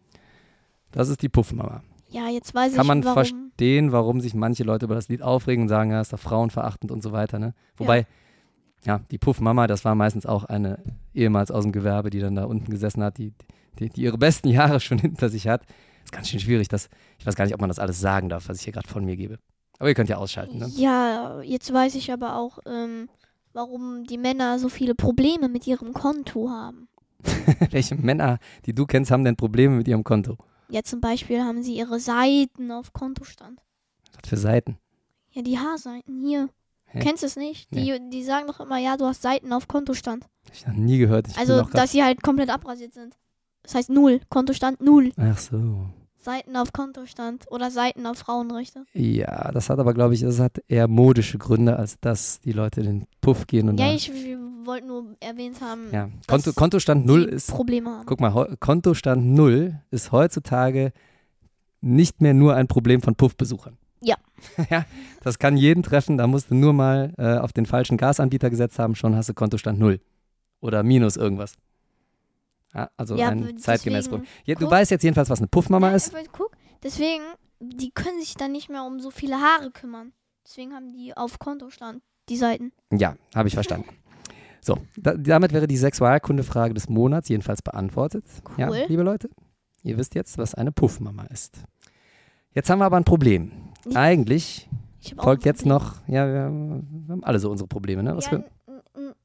[0.93, 1.83] Das ist die Puffmama.
[2.09, 3.15] ja, jetzt weiß Kann ich, man warum.
[3.15, 6.91] verstehen, warum sich manche Leute über das Lied aufregen und sagen, ja, ist doch frauenverachtend
[6.91, 7.39] und so weiter.
[7.39, 7.55] Ne?
[7.77, 8.07] Wobei, ja.
[9.11, 10.83] Die Puffmama, das war meistens auch eine
[11.15, 13.33] ehemals aus dem Gewerbe, die dann da unten gesessen hat, die,
[13.79, 15.63] die, die ihre besten Jahre schon hinter sich hat.
[16.05, 16.69] Ist ganz schön schwierig.
[16.69, 18.89] Das, ich weiß gar nicht, ob man das alles sagen darf, was ich hier gerade
[18.89, 19.39] von mir gebe.
[19.79, 20.59] Aber ihr könnt ja ausschalten.
[20.59, 20.71] Ne?
[20.77, 23.09] Ja, jetzt weiß ich aber auch, ähm,
[23.53, 26.89] warum die Männer so viele Probleme mit ihrem Konto haben.
[27.71, 30.37] Welche Männer, die du kennst, haben denn Probleme mit ihrem Konto?
[30.69, 33.61] Ja, zum Beispiel haben sie ihre Seiten auf Kontostand.
[34.13, 34.79] Was für Seiten?
[35.33, 36.49] Ja, die Haarseiten hier.
[36.93, 36.99] Hä?
[37.01, 37.73] Kennst du es nicht?
[37.75, 40.25] Die, die sagen doch immer, ja, du hast Seiten auf Kontostand.
[40.47, 41.29] Hab ich noch nie gehört.
[41.29, 43.17] Ich also, dass sie halt komplett abrasiert sind.
[43.63, 44.21] Das heißt null.
[44.29, 45.13] Kontostand null.
[45.17, 45.87] Ach so.
[46.19, 48.85] Seiten auf Kontostand oder Seiten auf Frauenrechte.
[48.93, 52.81] Ja, das hat aber, glaube ich, das hat eher modische Gründe, als dass die Leute
[52.81, 54.11] in den Puff gehen und Ja, ich,
[54.65, 56.11] wollte nur erwähnt haben, ja.
[56.27, 58.07] Konto, dass Kontostand null ist, Probleme haben.
[58.07, 60.93] guck mal, Kontostand null ist heutzutage
[61.81, 63.79] nicht mehr nur ein Problem von Puffbesuchern.
[64.03, 64.17] Ja.
[64.71, 64.85] ja,
[65.23, 68.79] das kann jeden treffen, da musst du nur mal äh, auf den falschen Gasanbieter gesetzt
[68.79, 70.01] haben, schon hast du Kontostand null.
[70.61, 71.55] Oder minus irgendwas.
[72.75, 74.29] Ja, also Ja, ein zeitgemäßes Problem.
[74.45, 76.13] Ja, du weißt jetzt jedenfalls, was eine Puffmama Ja, ist.
[76.33, 76.51] guck,
[76.83, 77.23] deswegen,
[77.61, 80.13] die können sich dann nicht mehr um so viele Haare kümmern.
[80.47, 82.73] Deswegen haben die auf Kontostand die Seiten.
[82.93, 83.89] Ja, habe ich verstanden.
[84.63, 88.25] So, da, damit wäre die Sexualkundefrage des Monats jedenfalls beantwortet.
[88.57, 88.85] Ja, Cool.
[88.89, 89.31] liebe Leute,
[89.83, 91.63] ihr wisst jetzt, was eine Puffmama ist.
[92.53, 93.53] Jetzt haben wir aber ein Problem.
[93.87, 94.69] Ich- Eigentlich
[95.19, 98.17] folgt jetzt noch, ja, wir haben wir haben alle so unsere Probleme, ne?
[98.17, 98.45] Was ja, für,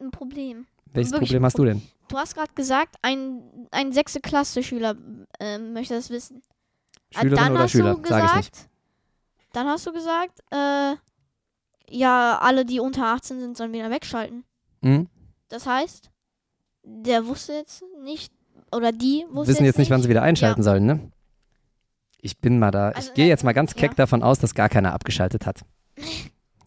[0.02, 0.66] ein, Problem.
[0.94, 1.82] welches wirklich Problem hast du denn?
[2.08, 3.42] Du hast gerade gesagt, ein,
[3.72, 4.96] ein sechste Klasse-Schüler
[5.40, 6.42] ähm, möchte das wissen.
[7.14, 7.96] Ah, Schülerin dann oder hast Schüler?
[7.96, 8.70] du Sag ich gesagt, nicht.
[9.54, 10.96] Dann hast du gesagt, äh,
[11.90, 14.44] ja, alle, die unter 18 sind, sollen wieder wegschalten.
[14.82, 15.08] Hm?
[15.50, 16.12] Das heißt,
[16.84, 18.32] der wusste jetzt nicht,
[18.72, 21.12] oder die wusste Wissen jetzt nicht, wann sie wieder einschalten sollen, ne?
[22.26, 22.90] Ich bin mal da.
[22.90, 23.96] Also, ich gehe jetzt mal ganz keck ja.
[23.98, 25.62] davon aus, dass gar keiner abgeschaltet hat.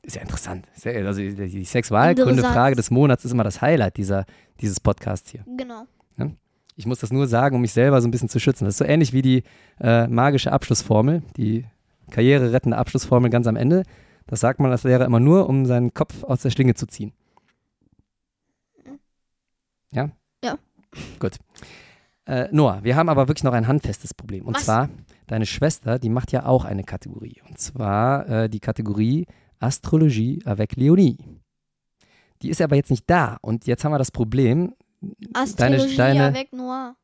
[0.02, 0.66] Ist ja interessant.
[0.84, 4.24] Ja, also die Sexualkunde-Frage des Monats ist immer das Highlight dieser,
[4.58, 5.44] dieses Podcasts hier.
[5.58, 5.84] Genau.
[6.76, 8.64] Ich muss das nur sagen, um mich selber so ein bisschen zu schützen.
[8.64, 9.42] Das ist so ähnlich wie die
[9.80, 11.66] äh, magische Abschlussformel, die
[12.10, 13.82] karriererettende Abschlussformel ganz am Ende.
[14.28, 17.12] Das sagt man als Lehrer immer nur, um seinen Kopf aus der Schlinge zu ziehen.
[19.90, 20.10] Ja?
[20.42, 20.56] Ja.
[21.18, 21.38] Gut.
[22.28, 24.44] Äh, Noah, wir haben aber wirklich noch ein handfestes Problem.
[24.46, 24.64] Und Was?
[24.64, 24.90] zwar,
[25.26, 27.40] deine Schwester, die macht ja auch eine Kategorie.
[27.48, 29.26] Und zwar äh, die Kategorie
[29.60, 31.16] Astrologie avec Leonie.
[32.42, 33.38] Die ist aber jetzt nicht da.
[33.40, 34.74] Und jetzt haben wir das Problem,
[35.32, 36.94] Astrologie deine- avec Noir.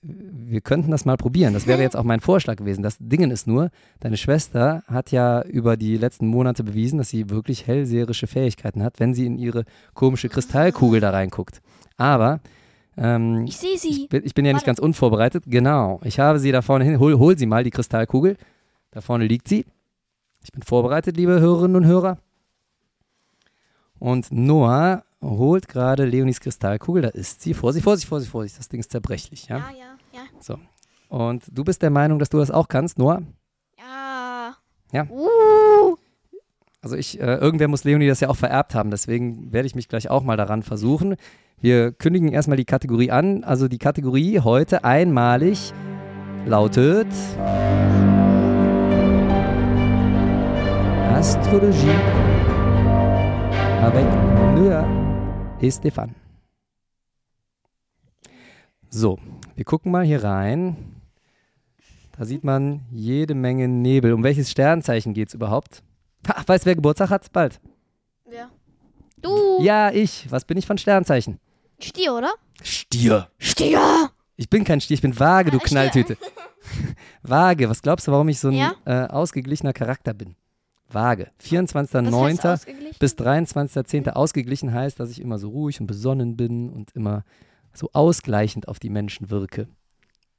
[0.00, 1.54] wir könnten das mal probieren.
[1.54, 2.82] Das wäre jetzt auch mein Vorschlag gewesen.
[2.82, 7.30] Das Ding ist nur, deine Schwester hat ja über die letzten Monate bewiesen, dass sie
[7.30, 11.60] wirklich hellseherische Fähigkeiten hat, wenn sie in ihre komische Kristallkugel da reinguckt.
[11.96, 12.40] Aber
[12.96, 14.02] ähm, Ich sehe sie.
[14.04, 14.66] ich, bin, ich bin ja nicht Warte.
[14.66, 15.44] ganz unvorbereitet.
[15.46, 16.00] Genau.
[16.04, 16.98] Ich habe sie da vorne hin.
[16.98, 18.36] Hol, hol sie mal, die Kristallkugel.
[18.90, 19.64] Da vorne liegt sie.
[20.44, 22.18] Ich bin vorbereitet, liebe Hörerinnen und Hörer.
[23.98, 27.02] Und Noah holt gerade Leonis Kristallkugel.
[27.02, 27.54] Da ist sie.
[27.54, 28.58] Vorsicht, Vorsicht, Vorsicht, Vorsicht.
[28.58, 29.46] Das Ding ist zerbrechlich.
[29.48, 29.58] Ja?
[29.58, 30.56] Ja, ja, ja.
[31.08, 33.22] Und du bist der Meinung, dass du das auch kannst, Noah?
[33.78, 34.56] Ja.
[34.92, 35.06] Ja.
[35.08, 35.96] Uh,
[36.80, 39.88] Also ich, äh, irgendwer muss Leonie das ja auch vererbt haben, deswegen werde ich mich
[39.88, 41.14] gleich auch mal daran versuchen.
[41.62, 43.44] Wir kündigen erstmal die Kategorie an.
[43.44, 45.72] Also die Kategorie heute einmalig
[46.44, 47.06] lautet
[51.14, 51.94] Astrologie
[53.80, 54.04] avec
[54.56, 54.84] Noah
[55.60, 56.16] et Stefan.
[58.88, 59.20] So,
[59.54, 60.76] wir gucken mal hier rein.
[62.18, 64.14] Da sieht man jede Menge Nebel.
[64.14, 65.84] Um welches Sternzeichen geht es überhaupt?
[66.26, 67.32] Ha, weißt du, wer Geburtstag hat?
[67.32, 67.60] Bald.
[68.24, 68.50] wer?
[69.22, 69.62] Du.
[69.62, 70.28] Ja, ich.
[70.28, 71.38] Was bin ich von Sternzeichen?
[71.82, 72.32] Stier, oder?
[72.62, 73.28] Stier.
[73.38, 74.10] Stier.
[74.36, 75.62] Ich bin kein Stier, ich bin vage, du Ah.
[75.64, 76.16] Knalltüte.
[77.22, 77.68] vage.
[77.68, 78.74] Was glaubst du, warum ich so ein Ja?
[78.84, 80.36] äh, ausgeglichener Charakter bin?
[80.88, 81.30] Vage.
[81.38, 82.52] Was heißt 24.09.
[82.52, 82.96] ausgeglichen?
[82.98, 84.10] bis 23.10.
[84.10, 87.24] ausgeglichen heißt, dass ich immer so ruhig und besonnen bin und immer
[87.72, 89.64] so ausgleichend auf die Menschen wirke.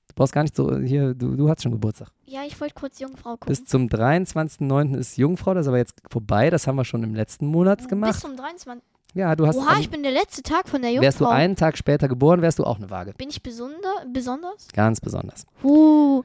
[0.08, 2.12] Du brauchst gar nicht so, hier, du, du hast schon Geburtstag.
[2.26, 3.48] Ja, ich wollte kurz Jungfrau gucken.
[3.48, 4.96] Bis zum 23.09.
[4.96, 7.88] ist Jungfrau, das ist aber jetzt vorbei, das haben wir schon im letzten Monat Bis
[7.88, 8.20] gemacht.
[8.20, 8.84] zum 23.
[9.14, 11.04] Ja, du hast, Oha, am- ich bin der letzte Tag von der Jungfrau.
[11.06, 13.14] wärst du einen Tag später geboren, wärst du auch eine Waage.
[13.18, 14.68] bin ich besonder, besonders?
[14.74, 15.46] Ganz besonders.
[15.64, 16.24] Uh,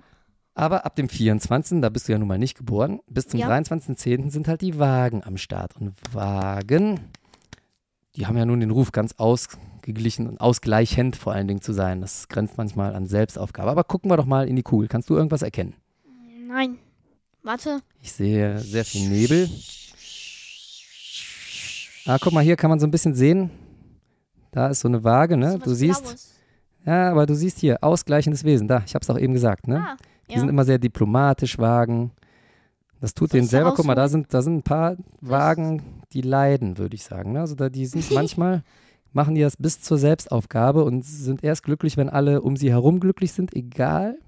[0.55, 3.49] Aber ab dem 24., da bist du ja nun mal nicht geboren, bis zum Ja.
[3.49, 4.31] 23.10.
[4.31, 5.77] sind halt die Wagen am Start.
[5.77, 6.99] Und Wagen,
[8.17, 12.01] die haben ja nun den Ruf, ganz ausgeglichen und ausgleichend vor allen Dingen zu sein.
[12.01, 13.71] Das grenzt manchmal an Selbstaufgabe.
[13.71, 14.89] Aber gucken wir doch mal in die Kugel.
[14.89, 15.75] Kannst du irgendwas erkennen?
[16.49, 16.79] nein.
[17.45, 17.81] Warte.
[18.03, 19.49] Ich sehe sehr viel Nebel.
[22.09, 23.51] Ah, guck mal, hier kann man so ein bisschen sehen.
[24.51, 25.59] Da ist so eine Waage, ne?
[25.63, 26.35] Du siehst, Blaues.
[26.87, 28.67] ja, aber du siehst hier, ausgleichendes Wesen.
[28.67, 29.85] Da, ich hab's auch eben gesagt, ne?
[29.87, 29.97] Ah,
[30.29, 30.41] Die ja.
[30.41, 32.13] sind immer sehr diplomatisch, Wagen.
[33.01, 33.75] Das tut denen selber.
[33.75, 35.83] Guck mal, da sind, da sind ein paar Wagen,
[36.15, 37.33] die leiden, würde ich sagen.
[37.33, 37.41] Ne?
[37.41, 38.63] Also da, die sind manchmal,
[39.13, 43.01] machen die das bis zur Selbstaufgabe und sind erst glücklich, wenn alle um sie herum
[43.01, 44.19] glücklich sind, egal,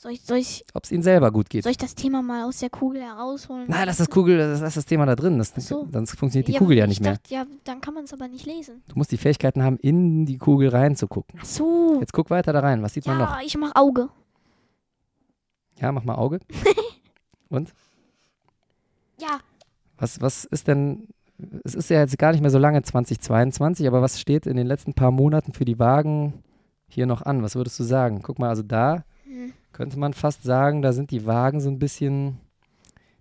[0.00, 1.64] soll, ich, soll, ich, ob es ihnen selber gut geht.
[1.64, 3.66] soll ich das Thema mal aus der Kugel herausholen?
[3.68, 5.36] Nein, lass das Kugel, das, lass das Thema da drin.
[5.36, 5.86] Das, so.
[5.92, 7.12] Sonst funktioniert die Ja, Kugel ja ich nicht mehr.
[7.12, 8.82] Dachte, ja, dann kann man es aber nicht lesen.
[8.88, 11.38] Du musst die Fähigkeiten haben, in die Kugel reinzugucken.
[11.42, 11.98] Ach so.
[12.00, 12.82] Jetzt guck weiter da rein.
[12.82, 13.30] Was sieht man noch?
[13.30, 14.08] Ja, ich mach Auge.
[15.78, 16.40] Ja, mach mal Auge.
[17.50, 17.70] Und?
[19.18, 19.40] Ja,
[19.98, 21.08] Was, was ist denn,
[21.62, 24.66] es ist ja jetzt gar nicht mehr so lange 2022, aber was steht in den
[24.66, 26.42] letzten paar Monaten für die Wagen
[26.88, 27.42] hier noch an?
[27.42, 28.22] Was würdest du sagen?
[28.22, 29.04] Guck mal, also da.
[29.80, 32.36] Könnte man fast sagen, da sind die Wagen so ein bisschen,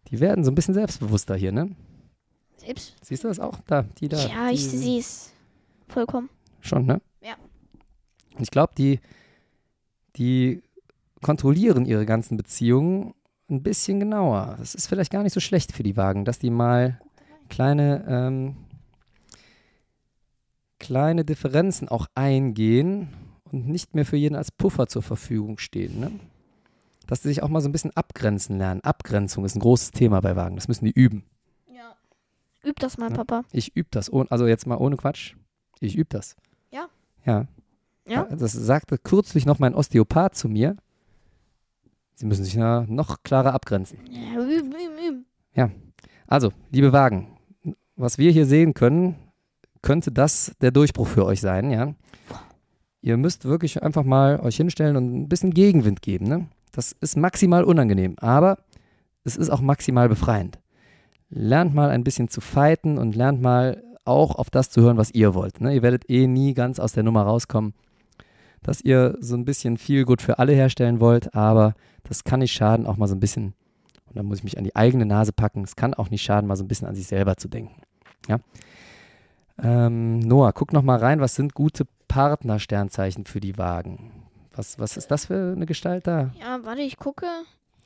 [0.09, 1.73] die werden so ein bisschen selbstbewusster hier, ne?
[2.57, 2.97] Selbst.
[3.01, 3.61] Siehst du das auch?
[3.65, 4.17] Da, die da.
[4.27, 5.31] Ja, ich sehe es.
[5.87, 6.29] Vollkommen.
[6.59, 6.99] Schon, ne?
[7.21, 7.35] Ja.
[8.35, 8.99] Und ich glaube, die,
[10.17, 10.61] die
[11.21, 13.13] kontrollieren ihre ganzen Beziehungen
[13.49, 14.57] ein bisschen genauer.
[14.59, 16.99] Das ist vielleicht gar nicht so schlecht für die Wagen, dass die mal
[17.47, 18.57] kleine, ähm,
[20.77, 23.07] kleine Differenzen auch eingehen
[23.49, 26.01] und nicht mehr für jeden als Puffer zur Verfügung stehen.
[26.01, 26.11] Ne?
[27.09, 28.81] Dass sie sich auch mal so ein bisschen abgrenzen lernen.
[28.81, 30.55] Abgrenzung ist ein großes Thema bei Wagen.
[30.55, 31.23] Das müssen die üben.
[31.67, 31.95] Ja.
[32.63, 33.15] Üb das mal, Ja.
[33.17, 33.43] Papa.
[33.51, 34.13] Ich übe das.
[34.13, 35.33] ohne- Also jetzt mal ohne Quatsch.
[35.79, 36.35] Ich übe das.
[36.71, 36.87] Ja.
[37.25, 37.47] Ja.
[38.07, 38.25] Ja.
[38.25, 40.75] Das sagte kürzlich noch mein Osteopath zu mir.
[42.13, 43.97] Sie müssen sich noch klarer abgrenzen.
[44.11, 45.25] Ja, üben, üben, üben.
[46.27, 47.39] Also, liebe Wagen,
[47.95, 49.15] was wir hier sehen können,
[49.81, 51.95] könnte das der Durchbruch für euch sein, ja.
[53.01, 56.47] Ihr müsst wirklich einfach mal euch hinstellen und ein bisschen Gegenwind geben, ne?
[56.71, 58.57] Das ist maximal unangenehm, aber
[59.23, 60.59] es ist auch maximal befreiend.
[61.29, 65.11] Lernt mal ein bisschen zu fighten und lernt mal auch auf das zu hören, was
[65.11, 65.61] ihr wollt.
[65.61, 65.75] Ne?
[65.75, 67.73] Ihr werdet eh nie ganz aus der Nummer rauskommen,
[68.63, 72.53] dass ihr so ein bisschen viel gut für alle herstellen wollt, aber das kann nicht
[72.53, 73.53] schaden, auch mal so ein bisschen
[74.09, 75.63] und dann muss ich mich an die eigene Nase packen.
[75.63, 77.81] Es kann auch nicht schaden, mal so ein bisschen an sich selber zu denken.
[78.27, 78.39] Ja?
[79.61, 81.19] Ähm, Noah, guck noch mal rein.
[81.19, 84.18] Was sind gute Partnersternzeichen für die Wagen?
[84.59, 86.33] Was, was ist das für eine Gestalt da?
[86.37, 87.25] Ja, warte, ich gucke.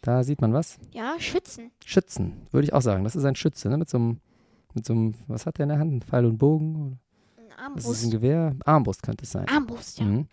[0.01, 0.79] Da sieht man was.
[0.91, 1.69] Ja, Schützen.
[1.85, 3.03] Schützen, würde ich auch sagen.
[3.03, 3.77] Das ist ein Schütze, ne?
[3.77, 4.19] Mit so einem,
[4.73, 5.93] mit so einem, was hat der in der Hand?
[5.93, 6.97] Ein Pfeil und Bogen?
[7.37, 8.11] Ein Das ist ein Armbrust.
[8.11, 8.55] Gewehr.
[8.65, 9.47] Armbrust könnte es sein.
[9.49, 10.05] Armbrust, ja.
[10.05, 10.25] Mhm.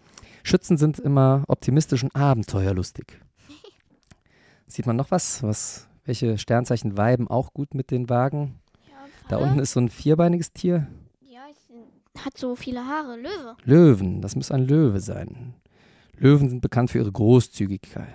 [0.43, 3.21] Schützen sind immer optimistisch und abenteuerlustig.
[4.67, 5.43] Sieht man noch was?
[5.43, 5.89] was?
[6.07, 8.59] Welche Sternzeichen weiben auch gut mit den Wagen?
[8.89, 8.97] ja
[9.29, 10.87] Da unten ist so ein vierbeiniges Tier.
[11.21, 11.43] Ja,
[12.25, 13.19] hat so viele Haare.
[13.19, 13.57] Löwe.
[13.65, 15.53] Löwen, das muss ein Löwe sein.
[16.21, 18.07] Löwen sind bekannt für ihre Großzügigkeit.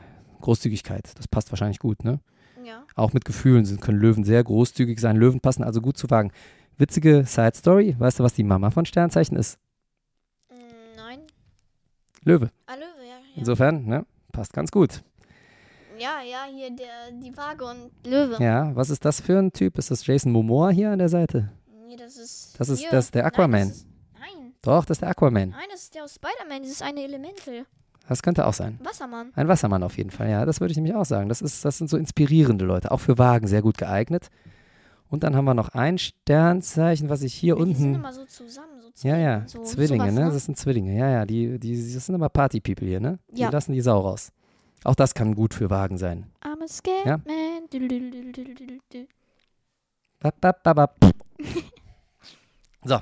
[0.42, 2.20] Großzügigkeit, das passt wahrscheinlich gut, ne?
[2.64, 2.84] Ja.
[2.96, 5.18] Auch mit Gefühlen sind, können Löwen sehr großzügig sein.
[5.18, 6.32] Löwen passen also gut zu Wagen.
[6.78, 7.96] Witzige Side Story.
[7.98, 9.60] Weißt du, was die Mama von Sternzeichen ist?
[10.50, 10.54] Mm,
[10.96, 11.20] nein.
[12.24, 12.52] Löwe.
[12.68, 13.16] Ah, Löwe, ja.
[13.18, 14.06] Ja, Insofern, ne?
[14.32, 15.04] Passt ganz gut.
[15.98, 18.38] ja, ja hier der, die Waage und Löwe.
[18.44, 19.78] Ja, was ist das für ein Typ?
[19.78, 21.52] Ist das Jason Momoa hier an der Seite?
[21.88, 22.56] Nee, das ist.
[22.60, 22.90] Das ist- hier.
[22.92, 23.68] das ist der Nein, Aquaman.
[23.70, 23.88] das ist-
[24.20, 25.50] Nein, Doch, das ist der Aquaman.
[25.50, 26.62] nein, das ist der aus Spider-Man.
[26.64, 27.66] Das ist eine Elemental.
[28.08, 28.80] Das könnte auch sein.
[28.84, 29.32] Wassermann.
[29.36, 31.28] Ein Wassermann auf jeden Fall, ja, das würde ich nämlich auch sagen.
[31.30, 34.30] Das, ist, das sind so inspirierende Leute, auch für Wagen sehr gut geeignet.
[35.10, 37.96] Und dann haben wir noch ein Sternzeichen, was ich hier Die sind unten.
[37.96, 38.68] immer so zusammen.
[38.82, 40.32] So Ja, Zwillinge, ja, so, Zwillinge, sowas, ne?
[40.32, 41.26] Das sind Zwillinge, ja, ja.
[41.26, 43.20] Die, die, das sind immer Party-People hier, ne?
[43.30, 43.50] Die Ja.
[43.50, 44.32] lassen die Sau raus.
[44.84, 46.26] Auch das kann gut für Wagen sein.
[46.44, 47.18] I'm a scared Ja.
[47.18, 47.68] man.
[47.72, 49.08] Du, du, du,
[50.20, 50.96] bap, bap, bap.
[52.84, 53.00] So,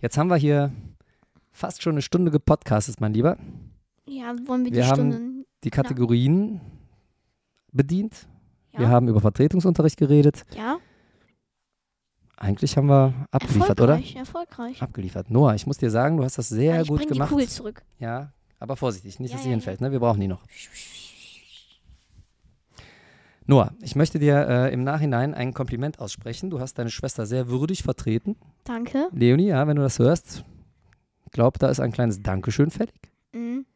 [0.00, 0.70] jetzt haben wir hier
[1.52, 3.36] fast schon eine Stunde gepodcastet, mein Lieber.
[4.06, 5.44] Ja, wollen wir, Wir die haben-.
[5.64, 6.60] Die Kategorien
[7.72, 8.28] bedient.
[8.72, 8.80] Ja.
[8.80, 10.42] Wir haben über Vertretungsunterricht geredet.
[10.54, 10.78] ja,
[12.36, 13.92] Eigentlich haben wir abgeliefert, oder?
[13.94, 14.82] erfolgreich, erfolgreich.
[14.82, 15.30] Abgeliefert.
[15.30, 17.30] Noah, ich muss dir sagen, du hast das sehr Ja, ich gut gemacht.
[17.30, 17.82] die Kugel zurück.
[17.98, 19.80] Ja, aber vorsichtig, nicht, Ja, dass sie ja, hinfällt.
[19.80, 19.92] Ne?
[19.92, 20.42] Wir brauchen die noch.
[23.46, 26.50] Noah, ich möchte dir äh, im Nachhinein ein Kompliment aussprechen.
[26.50, 28.36] Du hast deine Schwester sehr würdig vertreten.
[28.64, 29.08] Danke.
[29.12, 30.44] Leonie, ja, wenn du das hörst,
[31.26, 32.94] ich glaube, da ist ein kleines Dankeschön fällig.
[33.32, 33.66] Mhm.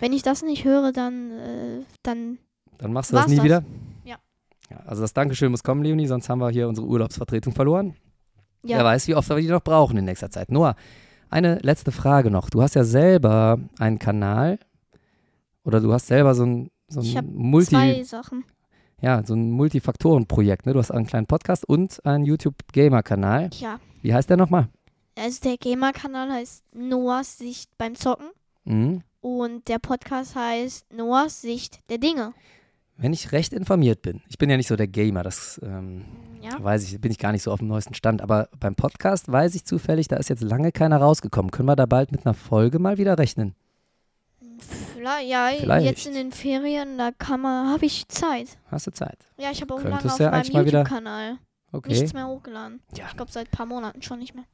[0.00, 2.38] Wenn ich das nicht höre, dann, äh, dann
[2.78, 3.44] Dann machst du das nie das?
[3.44, 3.64] wieder.
[4.04, 4.16] Ja.
[4.70, 4.76] ja.
[4.86, 7.94] Also das Dankeschön muss kommen, Leonie, sonst haben wir hier unsere Urlaubsvertretung verloren.
[8.64, 8.78] ja.
[8.78, 10.50] Wer weiß, wie oft wir die noch brauchen in nächster Zeit.
[10.50, 10.74] Noah,
[11.30, 12.50] eine letzte Frage noch.
[12.50, 14.58] Du hast ja selber einen Kanal
[15.64, 18.44] oder du hast selber so ein, so Ich ein Multi, zwei Sachen.
[19.00, 20.66] ja, so ein Multifaktoren-Projekt.
[20.66, 20.72] Ne?
[20.74, 23.50] Du hast einen kleinen Podcast und einen YouTube-Gamer-Kanal.
[23.58, 23.80] Ja.
[24.02, 24.68] Wie heißt der nochmal?
[25.16, 28.26] Also der Gamer-Kanal heißt Noahs Sicht beim Zocken
[28.64, 29.02] Mhm.
[29.24, 32.34] Und der Podcast heißt Noahs Sicht der Dinge.
[32.98, 36.04] Wenn ich recht informiert bin, ich bin ja nicht so der Gamer, das ähm,
[36.42, 36.62] Ja.
[36.62, 39.54] weiß ich, bin ich gar nicht so auf dem neuesten Stand, aber beim Podcast weiß
[39.54, 41.50] ich zufällig, da ist jetzt lange keiner rausgekommen.
[41.50, 43.54] Können wir da bald mit einer Folge mal wieder rechnen?
[44.94, 45.86] Vielleicht, ja, Vielleicht.
[45.86, 48.58] jetzt in den Ferien, da kann man, habe ich Zeit.
[48.70, 49.18] Hast du Zeit?
[49.38, 51.38] Ja, ich habe auch Könntest lange auf ja meinem YouTube-Kanal
[51.72, 51.88] Okay.
[51.88, 52.80] nichts mehr hochgeladen.
[52.96, 53.06] Ja.
[53.08, 54.44] Ich glaube seit ein paar Monaten schon nicht mehr.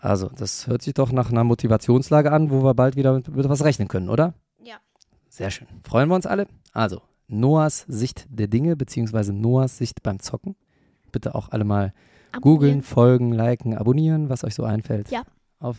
[0.00, 3.48] Also, das hört sich doch nach einer Motivationslage an, wo wir bald wieder mit, mit
[3.48, 4.34] was rechnen können, oder?
[4.62, 4.76] Ja.
[5.28, 5.68] Sehr schön.
[5.82, 6.46] Freuen wir uns alle?
[6.72, 10.56] Also, Noahs Sicht der Dinge, beziehungsweise Noahs Sicht beim Zocken.
[11.12, 11.92] Bitte auch alle mal
[12.40, 15.10] googeln, folgen, liken, abonnieren, was euch so einfällt.
[15.10, 15.22] Ja.
[15.60, 15.76] Auf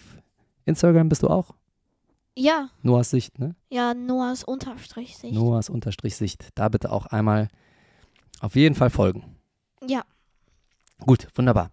[0.66, 1.56] Instagram bist du auch?
[2.38, 3.56] Ja, Noahs Sicht, ne?
[3.70, 5.34] ja, Noahs Unterstrich Sicht.
[5.34, 6.50] Noahs Unterstrich Sicht.
[6.56, 7.48] Da bitte auch einmal
[8.42, 9.24] auf jeden Fall folgen.
[9.88, 10.04] Ja,
[11.00, 11.72] Gut, wunderbar.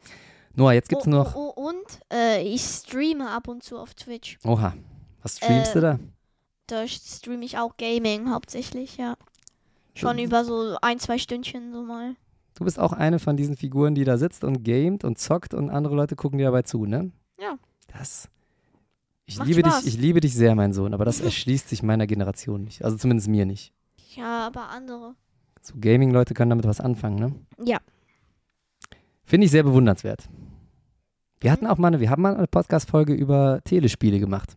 [0.55, 1.35] Noah, jetzt gibt's oh, noch.
[1.35, 4.39] Oh, oh, und äh, ich streame ab und zu auf Twitch.
[4.45, 4.75] Oha.
[5.23, 5.99] Was streamst Äh, du da?
[6.67, 9.17] Da streame ich auch Gaming hauptsächlich, ja.
[9.95, 12.17] Schon Du- über so ein, zwei Stündchen so mal.
[12.55, 15.71] Du bist auch eine von diesen Figuren, die da sitzt und gamet und zockt und
[15.71, 17.11] andere Leute gucken dir dabei zu, ne?
[17.41, 17.57] Ja.
[17.89, 18.29] Das.
[19.25, 19.85] Ich Macht liebe Spaß.
[19.85, 22.85] dich, ich liebe dich sehr, mein Sohn, aber das erschließt sich meiner Generation nicht.
[22.85, 23.73] Also zumindest mir nicht.
[24.15, 25.15] Ja, aber andere.
[25.63, 27.35] So Gaming-Leute können damit was anfangen, ne?
[27.65, 27.79] Ja.
[29.25, 30.29] Finde ich sehr bewundernswert.
[31.43, 34.57] Wir hatten auch mal eine, wir haben mal eine Podcast-Folge über Telespiele gemacht.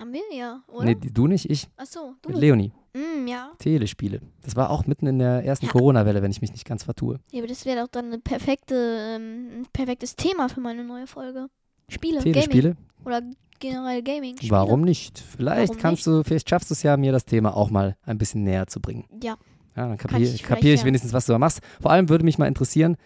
[0.00, 0.86] Haben wir ja, oder?
[0.86, 1.68] Nee, du nicht, ich.
[1.76, 2.30] Achso, du.
[2.30, 2.72] Mit Leonie.
[2.92, 3.52] Mm, ja.
[3.60, 4.20] Telespiele.
[4.42, 5.72] Das war auch mitten in der ersten Ja.
[5.72, 7.20] Corona-Welle, wenn ich mich nicht ganz vertue.
[7.30, 11.06] Ja, aber das wäre doch dann eine perfekte, ähm, ein perfektes Thema für meine neue
[11.06, 11.46] Folge.
[11.88, 12.32] Spiele, Gaming.
[12.32, 12.76] Telespiele?
[13.04, 13.22] Oder
[13.60, 14.36] generell Gaming.
[14.36, 14.50] Spiele.
[14.50, 15.20] Warum nicht?
[15.20, 18.18] Vielleicht Warum kannst du, vielleicht schaffst du es ja, mir das Thema auch mal ein
[18.18, 19.04] bisschen näher zu bringen.
[19.22, 19.36] Ja.
[19.76, 20.86] Ja, dann kapiere ich kapier ich ja.
[20.86, 21.60] wenigstens, was du da machst.
[21.80, 22.96] Vor allem würde mich mal interessieren,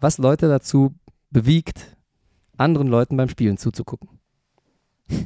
[0.00, 0.94] was Leute dazu
[1.30, 1.97] bewegt,
[2.58, 4.08] anderen Leuten beim Spielen zuzugucken.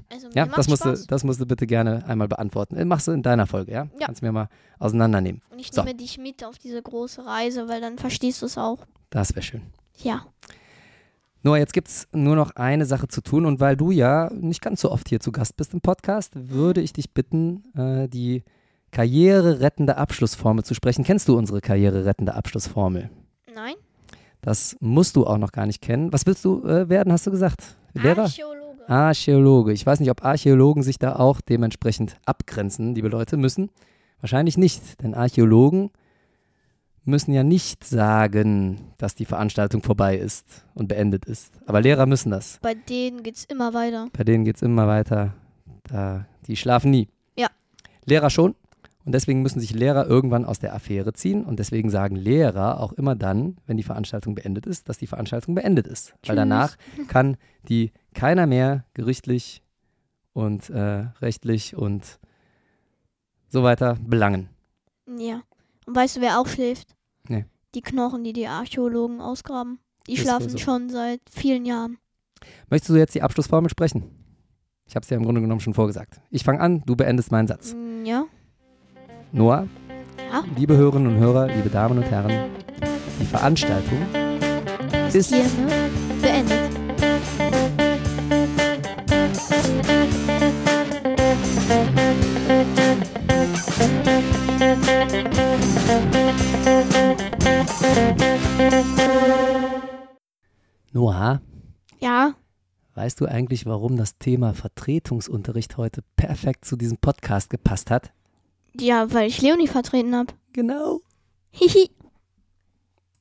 [0.09, 2.77] Also, Ja, das musst, du, das musst du bitte gerne einmal beantworten.
[2.77, 3.89] Äh, Machst du in deiner Folge, ja?
[3.99, 4.07] Ja.
[4.07, 5.43] Kannst du mir mal auseinandernehmen.
[5.51, 5.83] Und ich so.
[5.83, 8.79] nehme dich mit auf diese große Reise, weil dann verstehst du es auch.
[9.11, 9.63] Das wäre schön.
[9.99, 10.25] Ja.
[11.43, 14.63] Noah, jetzt gibt es nur noch eine Sache zu tun und weil du ja nicht
[14.63, 18.45] ganz so oft hier zu Gast bist im Podcast, würde ich dich bitten, äh, die
[18.93, 21.03] karriererettende Abschlussformel zu sprechen.
[21.03, 23.11] Kennst du unsere karriererettende Abschlussformel?
[23.53, 23.75] Nein?
[24.43, 26.13] Das musst du auch noch gar nicht kennen.
[26.13, 27.77] Was willst du äh, werden, hast du gesagt?
[27.95, 28.25] Lehrer?
[28.25, 28.89] Archäologe.
[28.89, 29.73] Archäologe.
[29.73, 33.71] Ich weiß nicht, ob Archäologen sich da auch dementsprechend abgrenzen, liebe Leute, müssen.
[34.21, 35.91] Wahrscheinlich nicht, denn Archäologen
[37.05, 41.53] müssen ja nicht sagen, dass die Veranstaltung vorbei ist und beendet ist.
[41.67, 42.59] Aber Lehrer müssen das.
[42.63, 44.09] Bei denen geht's immer weiter.
[44.13, 45.35] Bei denen geht es immer weiter.
[45.85, 47.09] Da, die schlafen nie.
[47.37, 47.49] Ja.
[48.05, 48.55] Lehrer schon.
[49.05, 51.45] Und deswegen müssen sich Lehrer irgendwann aus der Affäre ziehen.
[51.45, 55.55] Und deswegen sagen Lehrer auch immer dann, wenn die Veranstaltung beendet ist, dass die Veranstaltung
[55.55, 56.11] beendet ist.
[56.13, 56.37] Weil Tschüss.
[56.37, 56.77] danach
[57.09, 57.37] kann
[57.69, 59.63] die keiner mehr gerichtlich
[60.33, 62.21] und äh, rechtlich und
[63.49, 64.49] so weiter belangen.
[65.19, 65.43] Ja.
[65.87, 66.95] Und weißt du, wer auch schläft?
[67.29, 67.45] Nee.
[67.75, 69.79] Die Knochen, die die Archäologen ausgraben.
[70.07, 70.59] Die Ist schlafen so.
[70.59, 71.99] schon seit vielen Jahren.
[72.71, 74.05] Möchtest du jetzt die Abschlussformel sprechen?
[74.87, 76.21] Ich habe es ja im Grunde genommen schon vorgesagt.
[76.31, 77.75] Ich fange an, du beendest meinen Satz.
[77.75, 78.25] Mm, Ja.
[79.33, 79.67] Noah,
[80.31, 80.45] Ja.
[80.57, 82.51] liebe Hörerinnen und Hörer, liebe Damen und Herren,
[83.21, 83.99] die Veranstaltung
[85.13, 85.91] ist Hier, ne?
[86.21, 86.71] Beendet.
[100.93, 101.41] Noah,
[102.01, 102.35] Ja.
[102.95, 108.13] weißt du eigentlich, warum das Thema Vertretungsunterricht heute perfekt zu diesem Podcast gepasst hat?
[108.79, 110.33] Ja, weil ich Leonie vertreten habe.
[110.53, 111.01] Genau.
[111.51, 111.91] Hihi.